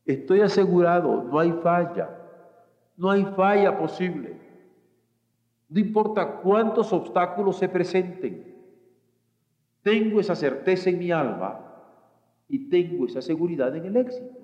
Estoy 0.05 0.41
asegurado, 0.41 1.23
no 1.23 1.37
hay 1.37 1.51
falla. 1.61 2.09
No 2.95 3.11
hay 3.11 3.25
falla 3.35 3.77
posible. 3.77 4.39
No 5.67 5.79
importa 5.79 6.37
cuántos 6.37 6.93
obstáculos 6.93 7.57
se 7.57 7.67
presenten. 7.67 8.55
Tengo 9.81 10.19
esa 10.19 10.35
certeza 10.35 10.89
en 10.89 10.99
mi 10.99 11.11
alma 11.11 11.59
y 12.47 12.69
tengo 12.69 13.05
esa 13.05 13.21
seguridad 13.21 13.75
en 13.75 13.85
el 13.85 13.97
éxito. 13.97 14.40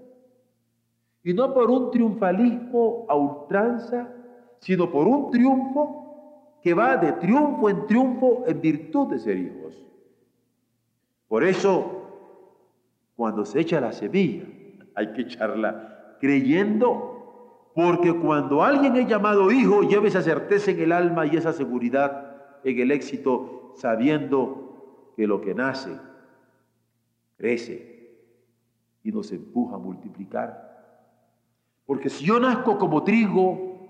Y 1.24 1.33
no 1.33 1.53
por 1.53 1.69
un 1.69 1.91
triunfalismo 1.91 3.05
a 3.09 3.15
ultranza, 3.15 4.13
sino 4.59 4.89
por 4.89 5.07
un 5.07 5.29
triunfo 5.31 6.59
que 6.62 6.74
va 6.74 6.97
de 6.97 7.13
triunfo 7.13 7.69
en 7.69 7.86
triunfo 7.88 8.43
en 8.47 8.62
virtud 8.62 9.07
de 9.07 9.19
ser 9.19 9.38
hijos. 9.38 9.86
Por 11.27 11.43
eso, 11.43 12.51
cuando 13.15 13.45
se 13.45 13.59
echa 13.59 13.81
la 13.81 13.91
semilla, 13.91 14.45
hay 14.95 15.13
que 15.13 15.21
echarla 15.21 16.17
creyendo, 16.19 17.71
porque 17.75 18.13
cuando 18.13 18.63
alguien 18.63 18.95
es 18.95 19.08
llamado 19.08 19.51
hijo, 19.51 19.84
lleva 19.84 20.08
esa 20.08 20.21
certeza 20.21 20.71
en 20.71 20.80
el 20.80 20.91
alma 20.91 21.25
y 21.25 21.36
esa 21.36 21.53
seguridad 21.53 22.36
en 22.63 22.80
el 22.80 22.91
éxito, 22.91 23.73
sabiendo 23.75 25.13
que 25.15 25.27
lo 25.27 25.41
que 25.41 25.53
nace 25.53 25.91
crece 27.38 27.97
y 29.03 29.12
nos 29.12 29.32
empuja 29.32 29.75
a 29.75 29.80
multiplicar. 29.80 30.66
Porque 31.88 32.10
si 32.10 32.26
yo 32.26 32.38
nazco 32.39 32.78
como 32.78 33.04
trigo, 33.04 33.88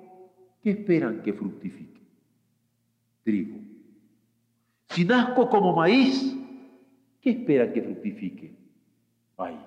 ¿qué 0.62 0.70
esperan 0.70 1.24
que 1.24 1.34
fructifique? 1.34 2.00
Trigo. 3.24 3.58
Si 4.90 5.04
nazco 5.04 5.50
como 5.50 5.76
maíz, 5.76 6.38
¿qué 7.20 7.32
esperan 7.32 7.74
que 7.74 7.82
fructifique? 7.82 8.56
Maíz. 9.36 9.60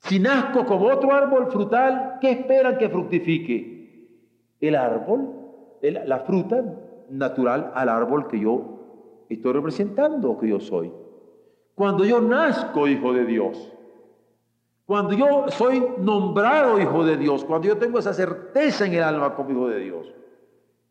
Si 0.00 0.18
nazco 0.18 0.66
como 0.66 0.86
otro 0.86 1.12
árbol 1.12 1.50
frutal, 1.50 2.18
¿qué 2.20 2.32
esperan 2.32 2.76
que 2.76 2.90
fructifique? 2.90 4.06
El 4.60 4.76
árbol, 4.76 5.30
la 5.80 6.20
fruta 6.20 6.62
natural 7.08 7.72
al 7.74 7.88
árbol 7.88 8.28
que 8.28 8.40
yo 8.40 9.24
estoy 9.30 9.54
representando 9.54 10.38
que 10.38 10.48
yo 10.48 10.60
soy. 10.60 10.92
Cuando 11.74 12.04
yo 12.04 12.20
nazco 12.20 12.86
hijo 12.86 13.14
de 13.14 13.24
Dios, 13.24 13.72
cuando 14.90 15.12
yo 15.12 15.44
soy 15.50 15.86
nombrado 15.98 16.80
hijo 16.80 17.04
de 17.04 17.16
Dios, 17.16 17.44
cuando 17.44 17.68
yo 17.68 17.78
tengo 17.78 18.00
esa 18.00 18.12
certeza 18.12 18.86
en 18.86 18.94
el 18.94 19.04
alma 19.04 19.36
como 19.36 19.52
hijo 19.52 19.68
de 19.68 19.78
Dios, 19.78 20.12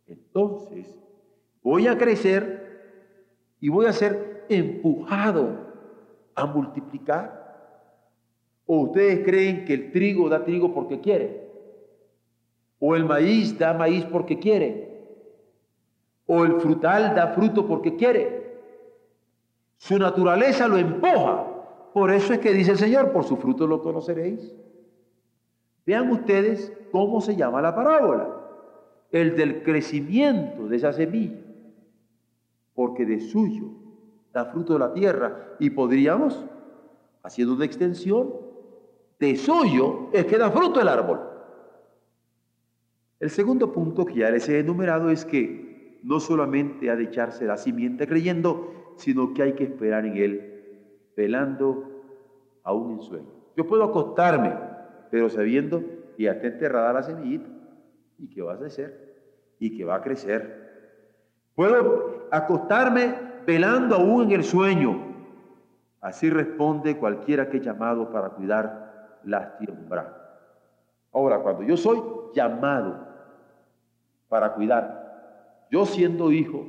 entonces 0.07 0.97
voy 1.61 1.85
a 1.85 1.97
crecer 1.97 2.79
y 3.59 3.67
voy 3.67 3.87
a 3.87 3.91
ser 3.91 4.45
empujado 4.47 5.49
a 6.33 6.45
multiplicar. 6.45 7.83
¿O 8.65 8.83
ustedes 8.83 9.25
creen 9.25 9.65
que 9.65 9.73
el 9.73 9.91
trigo 9.91 10.29
da 10.29 10.45
trigo 10.45 10.73
porque 10.73 11.01
quiere? 11.01 11.49
¿O 12.79 12.95
el 12.95 13.03
maíz 13.03 13.59
da 13.59 13.73
maíz 13.73 14.05
porque 14.05 14.39
quiere? 14.39 14.89
o 16.25 16.45
el 16.45 16.61
frutal 16.61 17.13
da 17.13 17.33
fruto 17.33 17.67
porque 17.67 17.97
quiere. 17.97 18.61
Su 19.75 19.99
naturaleza 19.99 20.69
lo 20.69 20.77
empuja. 20.77 21.58
Por 21.93 22.11
eso 22.11 22.33
es 22.33 22.39
que 22.39 22.53
dice 22.53 22.71
el 22.71 22.77
Señor, 22.77 23.11
por 23.11 23.23
su 23.23 23.37
fruto 23.37 23.67
lo 23.67 23.81
conoceréis. 23.81 24.53
Vean 25.85 26.11
ustedes 26.11 26.71
cómo 26.91 27.21
se 27.21 27.35
llama 27.35 27.61
la 27.61 27.73
parábola. 27.73 28.35
El 29.11 29.35
del 29.35 29.63
crecimiento 29.63 30.67
de 30.67 30.77
esa 30.77 30.93
semilla. 30.93 31.39
Porque 32.73 33.05
de 33.05 33.19
suyo 33.19 33.71
da 34.31 34.45
fruto 34.45 34.73
de 34.73 34.79
la 34.79 34.93
tierra. 34.93 35.55
Y 35.59 35.71
podríamos, 35.71 36.45
haciendo 37.23 37.55
una 37.55 37.65
extensión, 37.65 38.33
de 39.19 39.35
suyo 39.35 40.09
es 40.13 40.25
que 40.25 40.37
da 40.37 40.51
fruto 40.51 40.79
el 40.79 40.87
árbol. 40.87 41.19
El 43.19 43.29
segundo 43.29 43.73
punto 43.73 44.05
que 44.05 44.15
ya 44.15 44.31
les 44.31 44.47
he 44.47 44.59
enumerado 44.59 45.09
es 45.09 45.25
que 45.25 45.99
no 46.03 46.19
solamente 46.19 46.89
ha 46.89 46.95
de 46.95 47.03
echarse 47.03 47.45
la 47.45 47.57
simiente 47.57 48.07
creyendo, 48.07 48.93
sino 48.95 49.33
que 49.33 49.43
hay 49.43 49.53
que 49.53 49.65
esperar 49.65 50.05
en 50.05 50.15
él, 50.15 50.48
velando 51.19 51.83
aún 52.63 52.91
en 52.91 53.01
sueño. 53.01 53.27
Yo 53.57 53.67
puedo 53.67 53.83
acostarme, 53.83 54.55
pero 55.11 55.29
sabiendo 55.29 55.83
que 56.15 56.23
ya 56.23 56.31
está 56.31 56.47
enterrada 56.47 56.93
la 56.93 57.03
semillita 57.03 57.49
y 58.17 58.29
que 58.29 58.41
va 58.41 58.53
a 58.53 58.57
crecer 58.57 59.17
y 59.59 59.77
que 59.77 59.83
va 59.83 59.95
a 59.95 60.01
crecer. 60.01 61.49
Puedo 61.55 62.27
acostarme 62.31 63.15
velando 63.45 63.97
aún 63.97 64.27
en 64.27 64.31
el 64.31 64.45
sueño. 64.45 64.97
Así 65.99 66.29
responde 66.29 66.97
cualquiera 66.97 67.49
que 67.49 67.57
es 67.57 67.65
llamado 67.65 68.13
para 68.13 68.29
cuidar 68.29 69.19
la 69.25 69.57
siembra. 69.57 70.15
Ahora, 71.11 71.39
cuando 71.39 71.63
yo 71.63 71.75
soy 71.75 72.01
llamado 72.33 72.97
para 74.29 74.53
cuidar 74.53 75.67
yo 75.69 75.85
siendo 75.85 76.31
hijo, 76.31 76.65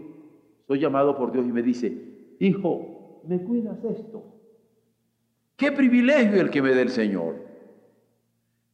soy 0.67 0.81
llamado 0.81 1.17
por 1.17 1.31
Dios 1.31 1.47
y 1.47 1.53
me 1.53 1.63
dice, 1.63 2.37
hijo, 2.41 3.23
¿me 3.29 3.41
cuidas 3.45 3.85
esto? 3.85 4.40
Qué 5.61 5.71
privilegio 5.73 6.41
el 6.41 6.49
que 6.49 6.63
me 6.63 6.71
dé 6.71 6.81
el 6.81 6.89
Señor. 6.89 7.37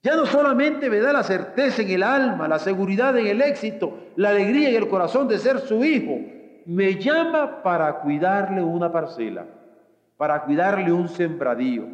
Ya 0.04 0.14
no 0.14 0.24
solamente 0.24 0.88
me 0.88 1.00
da 1.00 1.12
la 1.12 1.24
certeza 1.24 1.82
en 1.82 1.90
el 1.90 2.04
alma, 2.04 2.46
la 2.46 2.60
seguridad 2.60 3.18
en 3.18 3.26
el 3.26 3.42
éxito, 3.42 3.92
la 4.14 4.28
alegría 4.28 4.68
en 4.68 4.76
el 4.76 4.88
corazón 4.88 5.26
de 5.26 5.36
ser 5.38 5.58
su 5.58 5.84
hijo, 5.84 6.16
me 6.64 6.94
llama 6.94 7.64
para 7.64 7.98
cuidarle 8.02 8.62
una 8.62 8.92
parcela, 8.92 9.46
para 10.16 10.44
cuidarle 10.44 10.92
un 10.92 11.08
sembradío, 11.08 11.88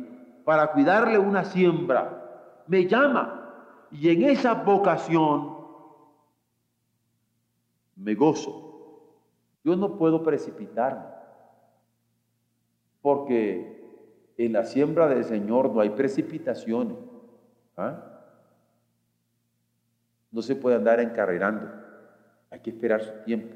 para 0.45 0.73
cuidarle 0.73 1.17
una 1.17 1.45
siembra. 1.45 2.63
Me 2.67 2.87
llama 2.87 3.89
y 3.93 4.11
en 4.11 4.25
esa 4.25 4.53
vocación 4.53 5.57
me 7.97 8.15
gozo. 8.15 9.09
Yo 9.65 9.75
no 9.75 9.97
puedo 9.97 10.23
precipitarme, 10.23 11.07
porque 13.01 13.82
en 14.37 14.53
la 14.53 14.64
siembra 14.64 15.09
del 15.09 15.25
Señor 15.25 15.71
no 15.73 15.81
hay 15.81 15.90
precipitaciones. 15.90 16.97
¿ah? 17.77 18.21
No 20.31 20.42
se 20.42 20.57
puede 20.57 20.77
andar 20.77 21.01
encarrerando. 21.01 21.68
Hay 22.51 22.61
que 22.61 22.71
esperar 22.71 23.03
su 23.03 23.12
tiempo. 23.25 23.55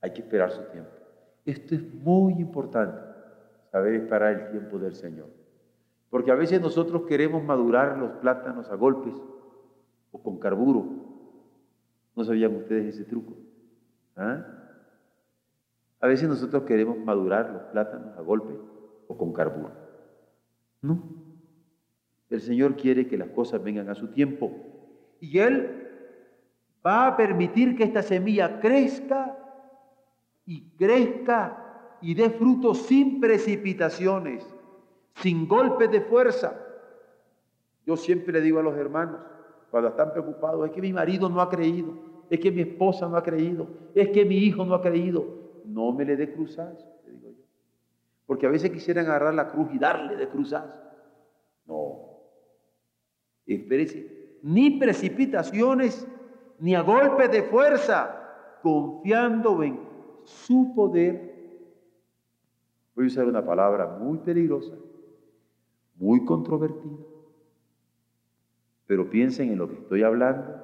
Hay 0.00 0.12
que 0.12 0.20
esperar 0.20 0.50
su 0.50 0.62
tiempo. 0.64 0.90
Esto 1.44 1.74
es 1.74 1.94
muy 1.94 2.34
importante, 2.34 3.00
saber 3.70 3.94
esperar 3.94 4.32
el 4.32 4.50
tiempo 4.50 4.78
del 4.78 4.94
Señor. 4.94 5.28
Porque 6.10 6.30
a 6.30 6.34
veces 6.34 6.60
nosotros 6.60 7.02
queremos 7.06 7.42
madurar 7.42 7.96
los 7.96 8.12
plátanos 8.12 8.70
a 8.70 8.74
golpes 8.74 9.14
o 10.12 10.22
con 10.22 10.38
carburo 10.38 11.10
¿No 12.16 12.24
sabían 12.24 12.54
ustedes 12.56 12.94
ese 12.94 13.04
truco? 13.04 13.34
¿Ah? 14.16 14.44
A 16.00 16.06
veces 16.06 16.28
nosotros 16.28 16.64
queremos 16.64 16.98
madurar 16.98 17.50
los 17.50 17.62
plátanos 17.64 18.16
a 18.16 18.20
golpe 18.20 18.69
o 19.10 19.18
con 19.18 19.32
carburo. 19.32 19.72
No. 20.82 21.02
El 22.30 22.40
Señor 22.40 22.76
quiere 22.76 23.08
que 23.08 23.18
las 23.18 23.28
cosas 23.30 23.62
vengan 23.62 23.88
a 23.88 23.94
su 23.96 24.08
tiempo. 24.08 24.52
Y 25.18 25.38
Él 25.38 25.88
va 26.86 27.08
a 27.08 27.16
permitir 27.16 27.76
que 27.76 27.82
esta 27.82 28.02
semilla 28.02 28.60
crezca 28.60 29.36
y 30.46 30.70
crezca 30.76 31.98
y 32.00 32.14
dé 32.14 32.30
frutos 32.30 32.82
sin 32.86 33.20
precipitaciones, 33.20 34.46
sin 35.16 35.48
golpes 35.48 35.90
de 35.90 36.02
fuerza. 36.02 36.56
Yo 37.84 37.96
siempre 37.96 38.32
le 38.32 38.40
digo 38.40 38.60
a 38.60 38.62
los 38.62 38.76
hermanos, 38.76 39.20
cuando 39.72 39.88
están 39.88 40.12
preocupados, 40.12 40.66
es 40.66 40.72
que 40.72 40.80
mi 40.80 40.92
marido 40.92 41.28
no 41.28 41.40
ha 41.40 41.50
creído, 41.50 41.94
es 42.30 42.38
que 42.38 42.52
mi 42.52 42.62
esposa 42.62 43.08
no 43.08 43.16
ha 43.16 43.22
creído, 43.24 43.66
es 43.92 44.08
que 44.10 44.24
mi 44.24 44.36
hijo 44.36 44.64
no 44.64 44.74
ha 44.74 44.80
creído. 44.80 45.40
No 45.64 45.92
me 45.92 46.04
le 46.04 46.16
dé 46.16 46.26
yo. 46.26 46.84
Porque 48.30 48.46
a 48.46 48.50
veces 48.50 48.70
quisieran 48.70 49.06
agarrar 49.06 49.34
la 49.34 49.50
cruz 49.50 49.70
y 49.74 49.78
darle 49.80 50.14
de 50.14 50.28
cruzazo. 50.28 50.72
No. 51.66 52.20
Espérese, 53.44 54.38
ni 54.44 54.78
precipitaciones, 54.78 56.06
ni 56.60 56.76
a 56.76 56.80
golpes 56.82 57.28
de 57.32 57.42
fuerza, 57.42 58.58
confiando 58.62 59.64
en 59.64 59.80
su 60.22 60.72
poder. 60.76 61.34
Voy 62.94 63.06
a 63.06 63.08
usar 63.08 63.26
una 63.26 63.44
palabra 63.44 63.98
muy 63.98 64.18
peligrosa, 64.18 64.76
muy 65.96 66.24
controvertida, 66.24 67.02
pero 68.86 69.10
piensen 69.10 69.50
en 69.50 69.58
lo 69.58 69.68
que 69.68 69.74
estoy 69.74 70.04
hablando. 70.04 70.54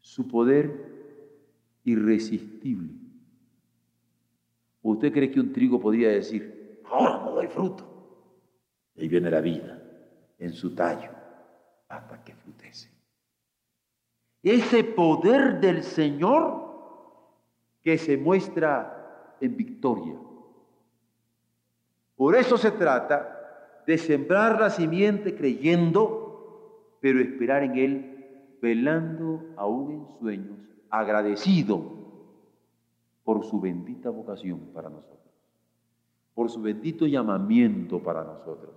Su 0.00 0.26
poder 0.26 0.72
irresistible. 1.84 3.05
¿Usted 4.86 5.12
cree 5.12 5.32
que 5.32 5.40
un 5.40 5.52
trigo 5.52 5.80
podría 5.80 6.10
decir, 6.10 6.80
ahora 6.84 7.18
no 7.24 7.32
doy 7.32 7.48
fruto? 7.48 7.84
Y 8.94 9.08
viene 9.08 9.28
la 9.28 9.40
vida 9.40 9.82
en 10.38 10.52
su 10.52 10.76
tallo 10.76 11.10
hasta 11.88 12.22
que 12.22 12.32
frutece. 12.36 12.88
Ese 14.44 14.84
poder 14.84 15.58
del 15.58 15.82
Señor 15.82 17.74
que 17.82 17.98
se 17.98 18.16
muestra 18.16 19.34
en 19.40 19.56
victoria. 19.56 20.14
Por 22.14 22.36
eso 22.36 22.56
se 22.56 22.70
trata 22.70 23.82
de 23.88 23.98
sembrar 23.98 24.60
la 24.60 24.70
simiente 24.70 25.34
creyendo, 25.34 26.98
pero 27.00 27.20
esperar 27.20 27.64
en 27.64 27.76
Él, 27.76 28.56
velando 28.62 29.42
aún 29.56 29.90
en 29.90 30.18
sueños, 30.20 30.58
agradecido 30.90 31.95
por 33.26 33.44
su 33.44 33.60
bendita 33.60 34.08
vocación 34.08 34.70
para 34.72 34.88
nosotros, 34.88 35.34
por 36.32 36.48
su 36.48 36.62
bendito 36.62 37.08
llamamiento 37.08 38.00
para 38.00 38.22
nosotros. 38.22 38.72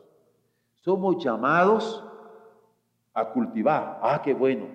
Somos 0.74 1.24
llamados 1.24 2.04
a 3.14 3.30
cultivar. 3.30 4.00
Ah, 4.02 4.20
qué 4.24 4.34
bueno. 4.34 4.66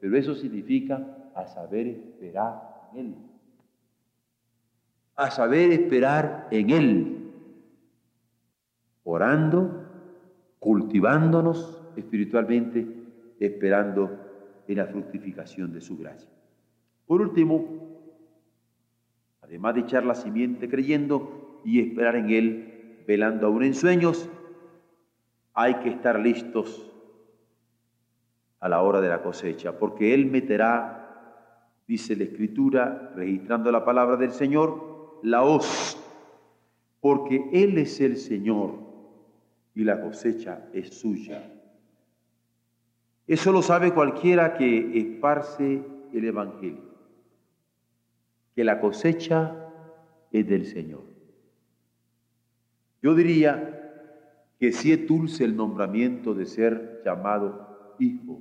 Pero 0.00 0.18
eso 0.18 0.34
significa 0.34 1.30
a 1.34 1.46
saber 1.46 1.86
esperar 1.86 2.90
en 2.92 2.98
Él. 2.98 3.14
A 5.14 5.30
saber 5.30 5.72
esperar 5.72 6.48
en 6.50 6.68
Él. 6.68 7.32
Orando, 9.02 9.82
cultivándonos 10.58 11.82
espiritualmente, 11.96 12.86
esperando 13.40 14.10
en 14.68 14.76
la 14.76 14.84
fructificación 14.84 15.72
de 15.72 15.80
su 15.80 15.96
gracia. 15.96 16.28
Por 17.06 17.22
último, 17.22 17.95
además 19.46 19.74
de 19.74 19.80
echar 19.80 20.04
la 20.04 20.14
simiente 20.14 20.68
creyendo 20.68 21.60
y 21.64 21.80
esperar 21.80 22.16
en 22.16 22.30
Él, 22.30 23.04
velando 23.06 23.46
aún 23.46 23.62
en 23.62 23.74
sueños, 23.74 24.28
hay 25.54 25.74
que 25.76 25.88
estar 25.88 26.18
listos 26.18 26.92
a 28.60 28.68
la 28.68 28.82
hora 28.82 29.00
de 29.00 29.08
la 29.08 29.22
cosecha, 29.22 29.78
porque 29.78 30.12
Él 30.12 30.26
meterá, 30.26 31.82
dice 31.86 32.16
la 32.16 32.24
Escritura, 32.24 33.12
registrando 33.14 33.70
la 33.70 33.84
palabra 33.84 34.16
del 34.16 34.32
Señor, 34.32 35.20
la 35.22 35.42
hoz, 35.42 35.96
porque 37.00 37.48
Él 37.52 37.78
es 37.78 38.00
el 38.00 38.16
Señor 38.16 38.74
y 39.74 39.84
la 39.84 40.00
cosecha 40.00 40.68
es 40.72 40.98
suya. 40.98 41.52
Eso 43.26 43.52
lo 43.52 43.62
sabe 43.62 43.92
cualquiera 43.92 44.54
que 44.54 44.98
esparce 44.98 45.82
el 46.12 46.24
Evangelio, 46.24 46.85
que 48.56 48.64
la 48.64 48.80
cosecha 48.80 49.54
es 50.32 50.48
del 50.48 50.64
Señor. 50.64 51.04
Yo 53.02 53.14
diría 53.14 53.76
que 54.58 54.72
si 54.72 54.92
es 54.92 55.06
dulce 55.06 55.44
el 55.44 55.54
nombramiento 55.54 56.32
de 56.34 56.46
ser 56.46 57.02
llamado 57.04 57.94
hijo. 57.98 58.40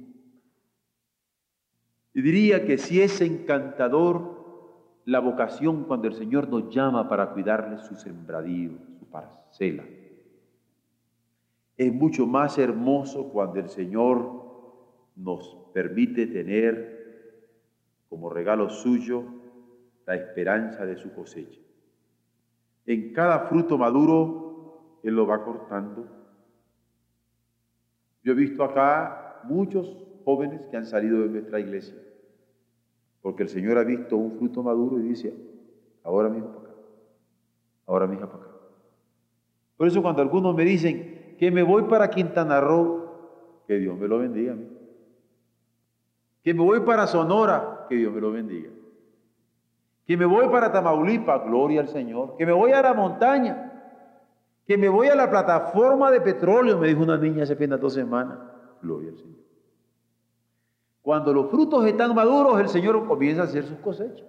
Y 2.14 2.22
diría 2.22 2.66
que 2.66 2.78
si 2.78 3.02
es 3.02 3.20
encantador 3.20 5.02
la 5.04 5.20
vocación 5.20 5.84
cuando 5.84 6.08
el 6.08 6.14
Señor 6.14 6.48
nos 6.48 6.74
llama 6.74 7.10
para 7.10 7.32
cuidarle 7.34 7.78
su 7.80 7.96
sembradío, 7.96 8.72
su 8.98 9.06
parcela. 9.08 9.84
Es 11.76 11.94
mucho 11.94 12.26
más 12.26 12.58
hermoso 12.58 13.28
cuando 13.34 13.60
el 13.60 13.68
Señor 13.68 14.32
nos 15.18 15.58
permite 15.74 16.26
tener 16.26 16.96
como 18.08 18.30
regalo 18.30 18.70
suyo 18.70 19.44
la 20.06 20.16
esperanza 20.16 20.86
de 20.86 20.98
su 20.98 21.14
cosecha. 21.14 21.60
En 22.86 23.14
cada 23.14 23.40
fruto 23.48 23.78
maduro, 23.78 25.00
Él 25.04 25.16
lo 25.16 25.26
va 25.26 25.44
cortando. 25.44 26.08
Yo 28.24 28.34
he 28.34 28.36
visto 28.36 28.64
acá 28.64 29.42
muchos 29.44 29.98
jóvenes 30.24 30.66
que 30.68 30.78
han 30.78 30.86
salido 30.86 31.22
de 31.22 31.30
nuestra 31.30 31.60
iglesia, 31.60 31.96
porque 33.22 33.44
el 33.44 33.50
Señor 33.50 33.78
ha 33.78 33.84
visto 33.84 34.18
un 34.18 34.38
fruto 34.38 34.64
maduro 34.64 35.00
y 35.00 35.04
dice, 35.04 35.34
ahora 36.04 36.30
mismo 36.30 36.50
para 36.50 36.70
acá, 36.70 36.82
ahora 37.88 38.08
mismo 38.08 38.28
para 38.28 38.44
acá. 38.44 38.56
Por 39.78 39.88
eso 39.88 40.02
cuando 40.02 40.22
algunos 40.22 40.56
me 40.56 40.64
dicen 40.64 41.36
que 41.38 41.52
me 41.52 41.64
voy 41.64 41.84
para 41.84 42.10
Quintana 42.10 42.62
Roo, 42.62 43.64
que 43.68 43.78
Dios 43.78 43.98
me 43.98 44.08
lo 44.08 44.20
bendiga. 44.20 44.56
Que 46.44 46.54
me 46.54 46.62
voy 46.62 46.82
para 46.82 47.08
Sonora, 47.08 47.86
que 47.90 47.96
Dios 47.96 48.14
me 48.14 48.22
lo 48.22 48.32
bendiga. 48.32 48.70
Que 50.06 50.16
me 50.16 50.26
voy 50.26 50.48
para 50.50 50.72
Tamaulipas, 50.72 51.46
gloria 51.46 51.82
al 51.82 51.88
Señor. 51.88 52.36
Que 52.38 52.46
me 52.46 52.52
voy 52.52 52.72
a 52.72 52.82
la 52.82 52.94
montaña. 52.94 53.72
Que 54.68 54.78
me 54.78 54.90
voy 54.90 55.08
a 55.08 55.16
la 55.16 55.30
plataforma 55.30 56.12
de 56.12 56.22
petróleo, 56.22 56.78
me 56.78 56.88
dijo 56.88 57.02
una 57.02 57.18
niña 57.18 57.44
hace 57.44 57.54
apenas 57.54 57.80
dos 57.80 57.94
semanas. 57.94 58.38
Gloria 58.82 59.10
al 59.10 59.18
Señor. 59.18 59.46
Cuando 61.02 61.34
los 61.34 61.50
frutos 61.52 61.86
están 61.86 62.16
maduros, 62.16 62.60
el 62.60 62.68
Señor 62.68 63.08
comienza 63.08 63.44
a 63.44 63.46
hacer 63.46 63.64
sus 63.64 63.78
cosechas. 63.78 64.26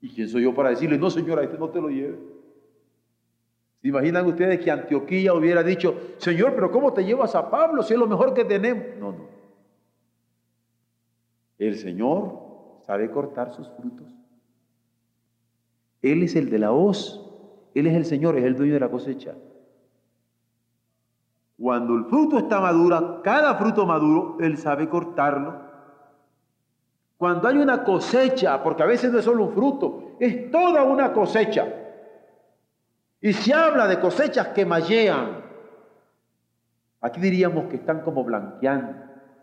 ¿Y 0.00 0.08
quién 0.08 0.28
soy 0.28 0.42
yo 0.42 0.54
para 0.54 0.70
decirle, 0.70 0.98
no 0.98 1.10
señora, 1.10 1.42
este 1.42 1.58
no 1.58 1.68
te 1.68 1.80
lo 1.80 1.88
lleve? 1.88 2.18
¿Se 3.80 3.88
imaginan 3.88 4.26
ustedes 4.26 4.60
que 4.60 4.70
Antioquía 4.70 5.34
hubiera 5.34 5.62
dicho, 5.64 5.96
Señor, 6.18 6.54
pero 6.54 6.70
¿cómo 6.70 6.92
te 6.92 7.04
llevas 7.04 7.34
a 7.34 7.50
Pablo 7.50 7.82
si 7.82 7.94
es 7.94 7.98
lo 7.98 8.06
mejor 8.06 8.34
que 8.34 8.44
tenemos? 8.44 8.84
No, 8.98 9.12
no. 9.12 9.26
El 11.58 11.76
Señor 11.76 12.38
sabe 12.86 13.10
cortar 13.10 13.52
sus 13.52 13.68
frutos. 13.70 14.21
Él 16.02 16.24
es 16.24 16.36
el 16.36 16.50
de 16.50 16.58
la 16.58 16.72
hoz. 16.72 17.20
Él 17.74 17.86
es 17.86 17.94
el 17.94 18.04
Señor, 18.04 18.36
es 18.36 18.44
el 18.44 18.56
dueño 18.56 18.74
de 18.74 18.80
la 18.80 18.90
cosecha. 18.90 19.34
Cuando 21.58 21.94
el 21.94 22.04
fruto 22.06 22.38
está 22.38 22.60
maduro, 22.60 23.22
cada 23.22 23.54
fruto 23.54 23.86
maduro, 23.86 24.36
Él 24.40 24.58
sabe 24.58 24.88
cortarlo. 24.88 25.62
Cuando 27.16 27.46
hay 27.46 27.56
una 27.58 27.84
cosecha, 27.84 28.62
porque 28.62 28.82
a 28.82 28.86
veces 28.86 29.12
no 29.12 29.20
es 29.20 29.24
solo 29.24 29.44
un 29.44 29.52
fruto, 29.52 30.16
es 30.18 30.50
toda 30.50 30.82
una 30.82 31.12
cosecha. 31.12 31.66
Y 33.20 33.32
se 33.32 33.54
habla 33.54 33.86
de 33.86 34.00
cosechas 34.00 34.48
que 34.48 34.66
mallean. 34.66 35.40
Aquí 37.00 37.20
diríamos 37.20 37.66
que 37.66 37.76
están 37.76 38.00
como 38.00 38.24
blanqueando. 38.24 38.94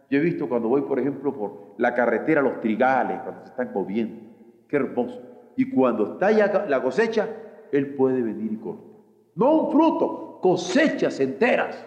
Yo 0.09 0.17
he 0.17 0.21
visto 0.21 0.49
cuando 0.49 0.67
voy, 0.67 0.81
por 0.81 0.99
ejemplo, 0.99 1.33
por 1.33 1.75
la 1.77 1.93
carretera, 1.93 2.41
los 2.41 2.59
trigales, 2.59 3.21
cuando 3.21 3.43
se 3.43 3.51
están 3.51 3.71
moviendo. 3.73 4.21
Qué 4.67 4.75
hermoso. 4.75 5.21
Y 5.59 5.69
cuando 5.71 6.13
está 6.13 6.31
ya 6.31 6.65
la 6.69 6.81
cosecha, 6.81 7.27
Él 7.73 7.93
puede 7.95 8.21
venir 8.21 8.53
y 8.53 8.55
cortar. 8.55 8.85
No 9.35 9.51
un 9.55 9.71
fruto, 9.73 10.39
cosechas 10.41 11.19
enteras. 11.19 11.85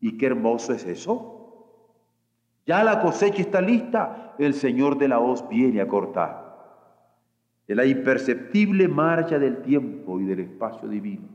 Y 0.00 0.18
qué 0.18 0.26
hermoso 0.26 0.72
es 0.72 0.84
eso. 0.84 1.84
Ya 2.66 2.82
la 2.82 3.00
cosecha 3.00 3.42
está 3.42 3.60
lista, 3.60 4.34
el 4.40 4.54
Señor 4.54 4.98
de 4.98 5.06
la 5.06 5.20
hoz 5.20 5.48
viene 5.48 5.80
a 5.80 5.86
cortar. 5.86 6.56
De 7.68 7.76
la 7.76 7.86
imperceptible 7.86 8.88
marcha 8.88 9.38
del 9.38 9.62
tiempo 9.62 10.18
y 10.18 10.24
del 10.24 10.40
espacio 10.40 10.88
divino. 10.88 11.28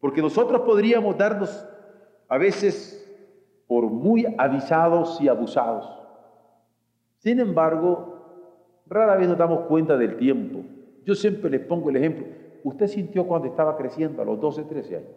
Porque 0.00 0.22
nosotros 0.22 0.62
podríamos 0.62 1.18
darnos 1.18 1.62
a 2.26 2.38
veces 2.38 3.06
por 3.66 3.84
muy 3.84 4.24
avisados 4.38 5.20
y 5.20 5.28
abusados. 5.28 5.86
Sin 7.18 7.38
embargo, 7.38 8.09
rara 8.90 9.16
vez 9.16 9.28
nos 9.28 9.38
damos 9.38 9.60
cuenta 9.60 9.96
del 9.96 10.16
tiempo. 10.16 10.62
Yo 11.06 11.14
siempre 11.14 11.48
les 11.48 11.60
pongo 11.60 11.88
el 11.88 11.96
ejemplo. 11.96 12.26
¿Usted 12.62 12.88
sintió 12.88 13.26
cuando 13.26 13.48
estaba 13.48 13.76
creciendo 13.76 14.20
a 14.20 14.24
los 14.24 14.38
12, 14.38 14.64
13 14.64 14.96
años? 14.96 15.08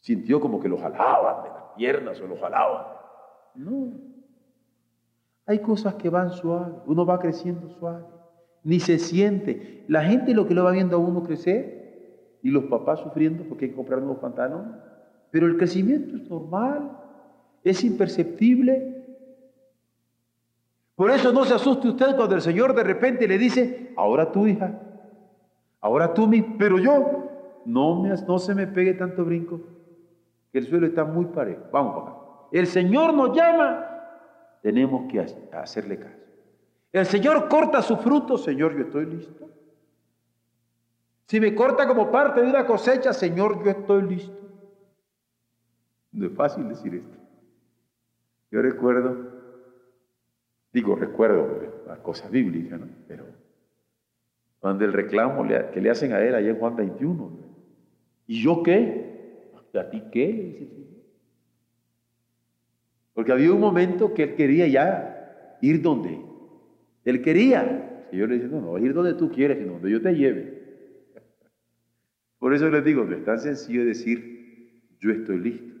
Sintió 0.00 0.40
como 0.40 0.60
que 0.60 0.68
lo 0.68 0.76
jalaban 0.76 1.44
de 1.44 1.48
las 1.48 1.62
piernas 1.76 2.20
o 2.20 2.26
lo 2.26 2.36
jalaban. 2.36 2.86
No. 3.54 3.92
Hay 5.46 5.60
cosas 5.60 5.94
que 5.94 6.10
van 6.10 6.30
suave, 6.30 6.74
uno 6.86 7.06
va 7.06 7.18
creciendo 7.18 7.68
suave, 7.70 8.04
ni 8.62 8.80
se 8.80 8.98
siente. 8.98 9.84
La 9.88 10.02
gente 10.02 10.34
lo 10.34 10.46
que 10.46 10.54
lo 10.54 10.64
va 10.64 10.72
viendo 10.72 10.96
a 10.96 10.98
uno 10.98 11.22
crecer 11.22 12.38
y 12.42 12.50
los 12.50 12.64
papás 12.64 13.00
sufriendo 13.00 13.44
porque 13.44 13.66
hay 13.66 13.70
que 13.70 13.76
comprar 13.76 14.00
nuevos 14.00 14.18
pantalones. 14.18 14.74
Pero 15.30 15.46
el 15.46 15.56
crecimiento 15.56 16.16
es 16.16 16.28
normal, 16.28 16.90
es 17.62 17.84
imperceptible. 17.84 19.03
Por 20.94 21.10
eso 21.10 21.32
no 21.32 21.44
se 21.44 21.54
asuste 21.54 21.88
usted 21.88 22.14
cuando 22.14 22.36
el 22.36 22.42
Señor 22.42 22.74
de 22.74 22.84
repente 22.84 23.26
le 23.26 23.36
dice, 23.36 23.92
ahora 23.96 24.30
tú 24.30 24.46
hija, 24.46 24.80
ahora 25.80 26.14
tú 26.14 26.28
mi, 26.28 26.40
pero 26.42 26.78
yo, 26.78 27.30
no, 27.64 28.00
me, 28.00 28.10
no 28.10 28.38
se 28.38 28.54
me 28.54 28.66
pegue 28.66 28.94
tanto 28.94 29.24
brinco, 29.24 29.60
que 30.52 30.58
el 30.58 30.66
suelo 30.66 30.86
está 30.86 31.04
muy 31.04 31.26
parejo. 31.26 31.64
Vamos. 31.72 32.12
El 32.52 32.66
Señor 32.68 33.12
nos 33.12 33.36
llama, 33.36 33.84
tenemos 34.62 35.10
que 35.10 35.26
hacerle 35.52 35.98
caso. 35.98 36.24
El 36.92 37.06
Señor 37.06 37.48
corta 37.48 37.82
su 37.82 37.96
fruto, 37.96 38.38
Señor, 38.38 38.76
yo 38.76 38.84
estoy 38.84 39.06
listo. 39.06 39.50
Si 41.26 41.40
me 41.40 41.54
corta 41.54 41.88
como 41.88 42.12
parte 42.12 42.40
de 42.40 42.48
una 42.48 42.64
cosecha, 42.64 43.12
Señor, 43.12 43.64
yo 43.64 43.70
estoy 43.72 44.02
listo. 44.02 44.38
No 46.12 46.26
es 46.26 46.32
fácil 46.34 46.68
decir 46.68 46.94
esto. 46.94 47.18
Yo 48.52 48.62
recuerdo, 48.62 49.33
digo 50.74 50.96
recuerdo 50.96 51.84
las 51.86 52.00
cosas 52.00 52.30
bíblicas, 52.30 52.80
¿no? 52.80 52.88
Pero 53.06 53.24
cuando 54.58 54.84
el 54.84 54.92
reclamo 54.92 55.46
que 55.72 55.80
le 55.80 55.90
hacen 55.90 56.12
a 56.12 56.20
él 56.20 56.34
allá 56.34 56.50
en 56.50 56.58
Juan 56.58 56.74
21, 56.74 57.38
¿y 58.26 58.42
yo 58.42 58.62
qué? 58.62 59.52
¿A 59.72 59.88
ti 59.88 60.02
qué? 60.12 60.68
Porque 63.12 63.32
había 63.32 63.52
un 63.52 63.60
momento 63.60 64.12
que 64.12 64.24
él 64.24 64.34
quería 64.34 64.66
ya 64.66 65.58
ir 65.60 65.80
donde 65.80 66.20
él 67.04 67.22
quería. 67.22 68.06
Y 68.10 68.16
yo 68.16 68.26
le 68.26 68.36
dije, 68.36 68.48
no, 68.48 68.60
no, 68.60 68.78
ir 68.78 68.92
donde 68.92 69.14
tú 69.14 69.30
quieres, 69.30 69.58
sino 69.58 69.74
donde 69.74 69.90
yo 69.90 70.02
te 70.02 70.12
lleve. 70.14 70.62
Por 72.38 72.52
eso 72.52 72.68
les 72.68 72.84
digo, 72.84 73.04
es 73.04 73.24
tan 73.24 73.38
sencillo 73.38 73.84
decir, 73.84 74.82
yo 75.00 75.10
estoy 75.12 75.38
listo. 75.38 75.74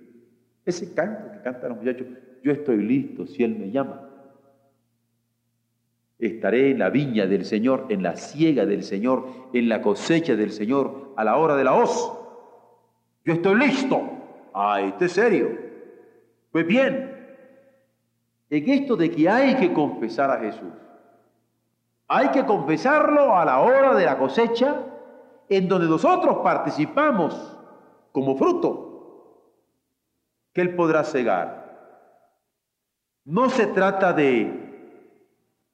Ese 0.64 0.94
canto 0.94 1.32
que 1.32 1.42
cantan 1.42 1.70
los 1.70 1.78
muchachos, 1.78 2.06
yo 2.42 2.52
estoy 2.52 2.78
listo 2.78 3.26
si 3.26 3.42
Él 3.42 3.58
me 3.58 3.70
llama. 3.70 4.13
Estaré 6.18 6.70
en 6.70 6.78
la 6.78 6.90
viña 6.90 7.26
del 7.26 7.44
Señor, 7.44 7.86
en 7.88 8.02
la 8.02 8.16
siega 8.16 8.66
del 8.66 8.82
Señor, 8.82 9.26
en 9.52 9.68
la 9.68 9.82
cosecha 9.82 10.36
del 10.36 10.52
Señor, 10.52 11.12
a 11.16 11.24
la 11.24 11.36
hora 11.36 11.56
de 11.56 11.64
la 11.64 11.74
hoz. 11.74 12.12
Yo 13.24 13.34
estoy 13.34 13.56
listo. 13.56 14.00
Ay, 14.52 14.88
este 14.88 15.06
es 15.06 15.12
serio. 15.12 15.48
Pues 16.52 16.66
bien, 16.66 17.14
en 18.48 18.70
esto 18.70 18.94
de 18.94 19.10
que 19.10 19.28
hay 19.28 19.56
que 19.56 19.72
confesar 19.72 20.30
a 20.30 20.38
Jesús, 20.38 20.72
hay 22.06 22.28
que 22.28 22.44
confesarlo 22.44 23.36
a 23.36 23.44
la 23.44 23.60
hora 23.60 23.94
de 23.94 24.04
la 24.04 24.18
cosecha, 24.18 24.76
en 25.48 25.68
donde 25.68 25.88
nosotros 25.88 26.38
participamos 26.44 27.58
como 28.12 28.36
fruto, 28.36 28.84
que 30.52 30.60
Él 30.60 30.76
podrá 30.76 31.02
cegar. 31.02 31.64
No 33.24 33.50
se 33.50 33.66
trata 33.66 34.12
de 34.12 34.63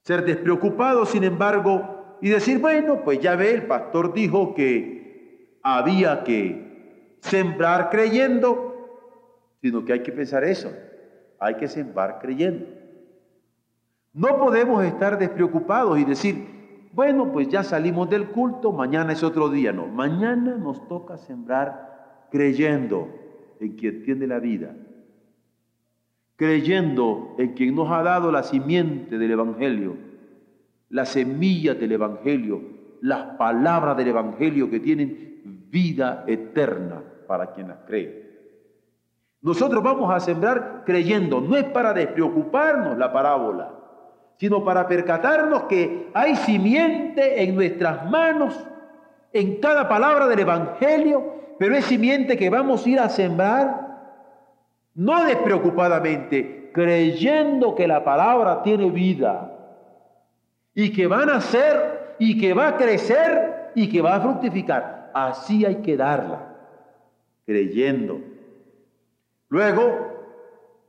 ser 0.03 0.25
despreocupado, 0.25 1.05
sin 1.07 1.25
embargo, 1.25 2.19
y 2.21 2.29
decir, 2.29 2.59
bueno, 2.59 3.03
pues 3.05 3.21
ya 3.21 3.37
ve, 3.37 3.55
el 3.55 3.67
pastor 3.67 4.13
dijo 4.13 4.55
que 4.55 5.59
había 5.63 6.25
que 6.25 7.17
sembrar 7.21 7.91
creyendo, 7.91 8.71
sino 9.61 9.85
que 9.85 9.93
hay 9.93 10.03
que 10.03 10.13
pensar 10.13 10.45
eso, 10.45 10.73
hay 11.39 11.57
que 11.57 11.69
sembrar 11.69 12.19
creyendo. 12.21 12.67
No 14.13 14.39
podemos 14.39 14.85
estar 14.85 15.19
despreocupados 15.19 15.99
y 15.99 16.05
decir, 16.05 16.89
bueno, 16.93 17.31
pues 17.33 17.49
ya 17.49 17.63
salimos 17.63 18.11
del 18.11 18.29
culto, 18.29 18.73
mañana 18.73 19.13
es 19.13 19.23
otro 19.23 19.49
día. 19.49 19.73
No, 19.73 19.87
mañana 19.87 20.57
nos 20.57 20.87
toca 20.89 21.17
sembrar 21.17 22.27
creyendo 22.31 23.09
en 23.61 23.77
quien 23.77 24.03
tiene 24.03 24.27
la 24.27 24.41
vida, 24.41 24.75
creyendo 26.41 27.35
en 27.37 27.53
quien 27.53 27.75
nos 27.75 27.91
ha 27.91 28.03
dado 28.03 28.33
la 28.33 28.43
simiente 28.43 29.19
del 29.19 29.33
Evangelio, 29.33 29.99
la 30.89 31.05
semilla 31.05 31.75
del 31.75 31.93
Evangelio, 31.93 32.63
las 33.03 33.37
palabras 33.37 33.95
del 33.99 34.09
Evangelio 34.09 34.71
que 34.71 34.81
tienen 34.81 35.43
vida 35.69 36.25
eterna 36.27 37.03
para 37.29 37.53
quien 37.53 37.69
las 37.69 37.81
cree. 37.87 38.39
Nosotros 39.43 39.85
vamos 39.85 40.11
a 40.11 40.19
sembrar 40.19 40.85
creyendo, 40.87 41.43
no 41.43 41.59
es 41.59 41.65
para 41.65 41.93
despreocuparnos 41.93 42.97
la 42.97 43.13
parábola, 43.13 43.75
sino 44.39 44.65
para 44.65 44.89
percatarnos 44.89 45.65
que 45.65 46.09
hay 46.15 46.37
simiente 46.37 47.43
en 47.43 47.55
nuestras 47.55 48.11
manos, 48.11 48.59
en 49.35 49.61
cada 49.61 49.87
palabra 49.91 50.27
del 50.27 50.39
Evangelio, 50.39 51.23
pero 51.59 51.77
es 51.77 51.85
simiente 51.85 52.39
que 52.39 52.49
vamos 52.49 52.87
a 52.87 52.89
ir 52.89 52.99
a 52.99 53.11
sembrar 53.11 53.90
no 54.95 55.25
despreocupadamente, 55.25 56.71
creyendo 56.73 57.75
que 57.75 57.87
la 57.87 58.05
palabra 58.05 58.63
tiene 58.63 58.91
vida 58.91 59.57
y 60.75 60.93
que 60.93 61.07
va 61.07 61.23
a 61.23 61.27
nacer 61.27 62.17
y 62.19 62.39
que 62.39 62.55
va 62.55 62.69
a 62.69 62.77
crecer 62.77 63.73
y 63.75 63.89
que 63.89 64.03
va 64.03 64.17
a 64.17 64.21
fructificar. 64.21 65.11
Así 65.15 65.65
hay 65.65 65.77
que 65.77 65.97
darla, 65.97 66.55
creyendo. 67.45 68.21
Luego, 69.49 70.11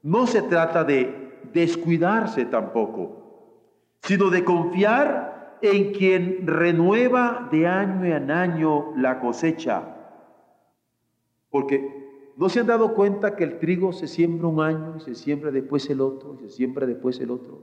no 0.03 0.27
se 0.27 0.41
trata 0.43 0.83
de 0.83 1.31
descuidarse 1.53 2.45
tampoco, 2.45 3.97
sino 4.03 4.29
de 4.29 4.43
confiar 4.43 5.57
en 5.61 5.93
quien 5.93 6.47
renueva 6.47 7.47
de 7.51 7.67
año 7.67 8.05
en 8.05 8.31
año 8.31 8.93
la 8.95 9.19
cosecha. 9.19 9.83
Porque 11.49 12.00
¿No 12.41 12.49
se 12.49 12.59
han 12.59 12.65
dado 12.65 12.95
cuenta 12.95 13.35
que 13.35 13.43
el 13.43 13.59
trigo 13.59 13.93
se 13.93 14.07
siembra 14.07 14.47
un 14.47 14.61
año 14.61 14.95
y 14.97 14.99
se 15.01 15.13
siembra 15.13 15.51
después 15.51 15.87
el 15.91 16.01
otro 16.01 16.33
y 16.33 16.47
se 16.47 16.49
siembra 16.49 16.87
después 16.87 17.19
el 17.19 17.29
otro? 17.29 17.61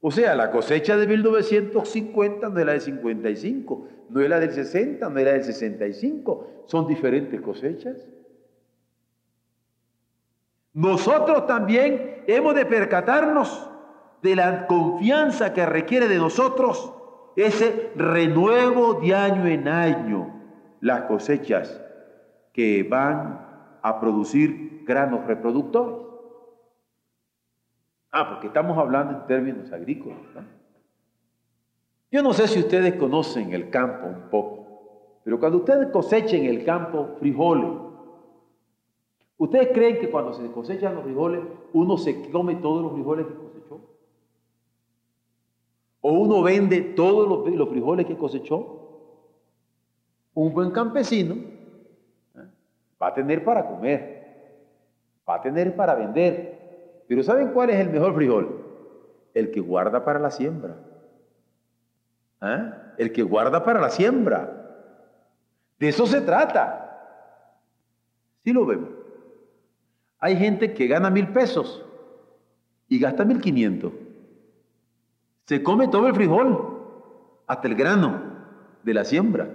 O 0.00 0.12
sea, 0.12 0.36
la 0.36 0.52
cosecha 0.52 0.96
de 0.96 1.08
1950 1.08 2.48
no 2.48 2.60
es 2.60 2.64
la 2.64 2.74
de 2.74 2.80
55, 2.80 3.88
no 4.08 4.20
es 4.20 4.30
la 4.30 4.38
del 4.38 4.52
60, 4.52 5.08
no 5.08 5.18
es 5.18 5.24
la 5.24 5.32
del 5.32 5.42
65, 5.42 6.62
son 6.66 6.86
diferentes 6.86 7.40
cosechas. 7.40 7.96
Nosotros 10.74 11.48
también 11.48 12.22
hemos 12.28 12.54
de 12.54 12.66
percatarnos 12.66 13.68
de 14.22 14.36
la 14.36 14.68
confianza 14.68 15.52
que 15.52 15.66
requiere 15.66 16.06
de 16.06 16.18
nosotros 16.18 16.94
ese 17.34 17.90
renuevo 17.96 19.00
de 19.00 19.12
año 19.12 19.44
en 19.44 19.66
año, 19.66 20.40
las 20.80 21.02
cosechas 21.06 21.80
que 22.52 22.84
van 22.84 23.50
a 23.82 24.00
producir 24.00 24.84
granos 24.86 25.26
reproductores. 25.26 26.06
Ah, 28.12 28.28
porque 28.28 28.46
estamos 28.46 28.78
hablando 28.78 29.18
en 29.18 29.26
términos 29.26 29.72
agrícolas. 29.72 30.18
Yo 32.10 32.22
no 32.22 32.32
sé 32.32 32.46
si 32.46 32.60
ustedes 32.60 32.94
conocen 32.94 33.52
el 33.54 33.70
campo 33.70 34.06
un 34.06 34.28
poco, 34.28 35.20
pero 35.24 35.40
cuando 35.40 35.58
ustedes 35.58 35.88
cosechen 35.88 36.44
el 36.44 36.62
campo 36.62 37.16
frijoles, 37.18 37.70
¿ustedes 39.38 39.68
creen 39.72 39.98
que 39.98 40.10
cuando 40.10 40.34
se 40.34 40.46
cosechan 40.52 40.94
los 40.94 41.04
frijoles 41.04 41.40
uno 41.72 41.96
se 41.96 42.30
come 42.30 42.56
todos 42.56 42.82
los 42.82 42.92
frijoles 42.92 43.26
que 43.26 43.34
cosechó? 43.34 43.80
¿O 46.02 46.12
uno 46.12 46.42
vende 46.42 46.82
todos 46.82 47.26
los 47.56 47.68
frijoles 47.70 48.04
que 48.04 48.16
cosechó? 48.16 48.78
Un 50.34 50.52
buen 50.52 50.70
campesino 50.70 51.61
Va 53.02 53.08
a 53.08 53.14
tener 53.14 53.42
para 53.42 53.66
comer, 53.66 54.22
va 55.28 55.34
a 55.34 55.40
tener 55.40 55.74
para 55.74 55.96
vender. 55.96 57.02
Pero 57.08 57.24
¿saben 57.24 57.48
cuál 57.48 57.70
es 57.70 57.80
el 57.80 57.90
mejor 57.90 58.14
frijol? 58.14 58.64
El 59.34 59.50
que 59.50 59.58
guarda 59.58 60.04
para 60.04 60.20
la 60.20 60.30
siembra. 60.30 60.76
¿Ah? 62.40 62.94
El 62.98 63.12
que 63.12 63.22
guarda 63.22 63.64
para 63.64 63.80
la 63.80 63.90
siembra. 63.90 64.48
De 65.80 65.88
eso 65.88 66.06
se 66.06 66.20
trata. 66.20 66.78
Sí 68.44 68.52
lo 68.52 68.64
vemos. 68.66 68.90
Hay 70.20 70.36
gente 70.36 70.72
que 70.72 70.86
gana 70.86 71.10
mil 71.10 71.26
pesos 71.32 71.84
y 72.88 73.00
gasta 73.00 73.24
mil 73.24 73.40
quinientos. 73.40 73.92
Se 75.46 75.60
come 75.60 75.88
todo 75.88 76.06
el 76.06 76.14
frijol, 76.14 76.78
hasta 77.48 77.66
el 77.66 77.74
grano 77.74 78.22
de 78.84 78.94
la 78.94 79.04
siembra. 79.04 79.48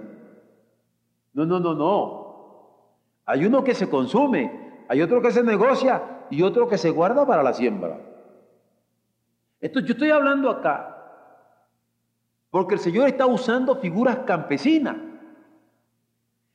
No, 1.32 1.46
no, 1.46 1.58
no, 1.58 1.74
no. 1.74 2.17
Hay 3.28 3.44
uno 3.44 3.62
que 3.62 3.74
se 3.74 3.90
consume, 3.90 4.50
hay 4.88 5.02
otro 5.02 5.20
que 5.20 5.30
se 5.30 5.42
negocia 5.42 6.24
y 6.30 6.40
otro 6.40 6.66
que 6.66 6.78
se 6.78 6.88
guarda 6.88 7.26
para 7.26 7.42
la 7.42 7.52
siembra. 7.52 8.00
Entonces 9.60 9.86
yo 9.86 9.92
estoy 9.92 10.08
hablando 10.08 10.48
acá 10.48 10.96
porque 12.48 12.76
el 12.76 12.80
Señor 12.80 13.06
está 13.06 13.26
usando 13.26 13.76
figuras 13.76 14.20
campesinas, 14.20 14.96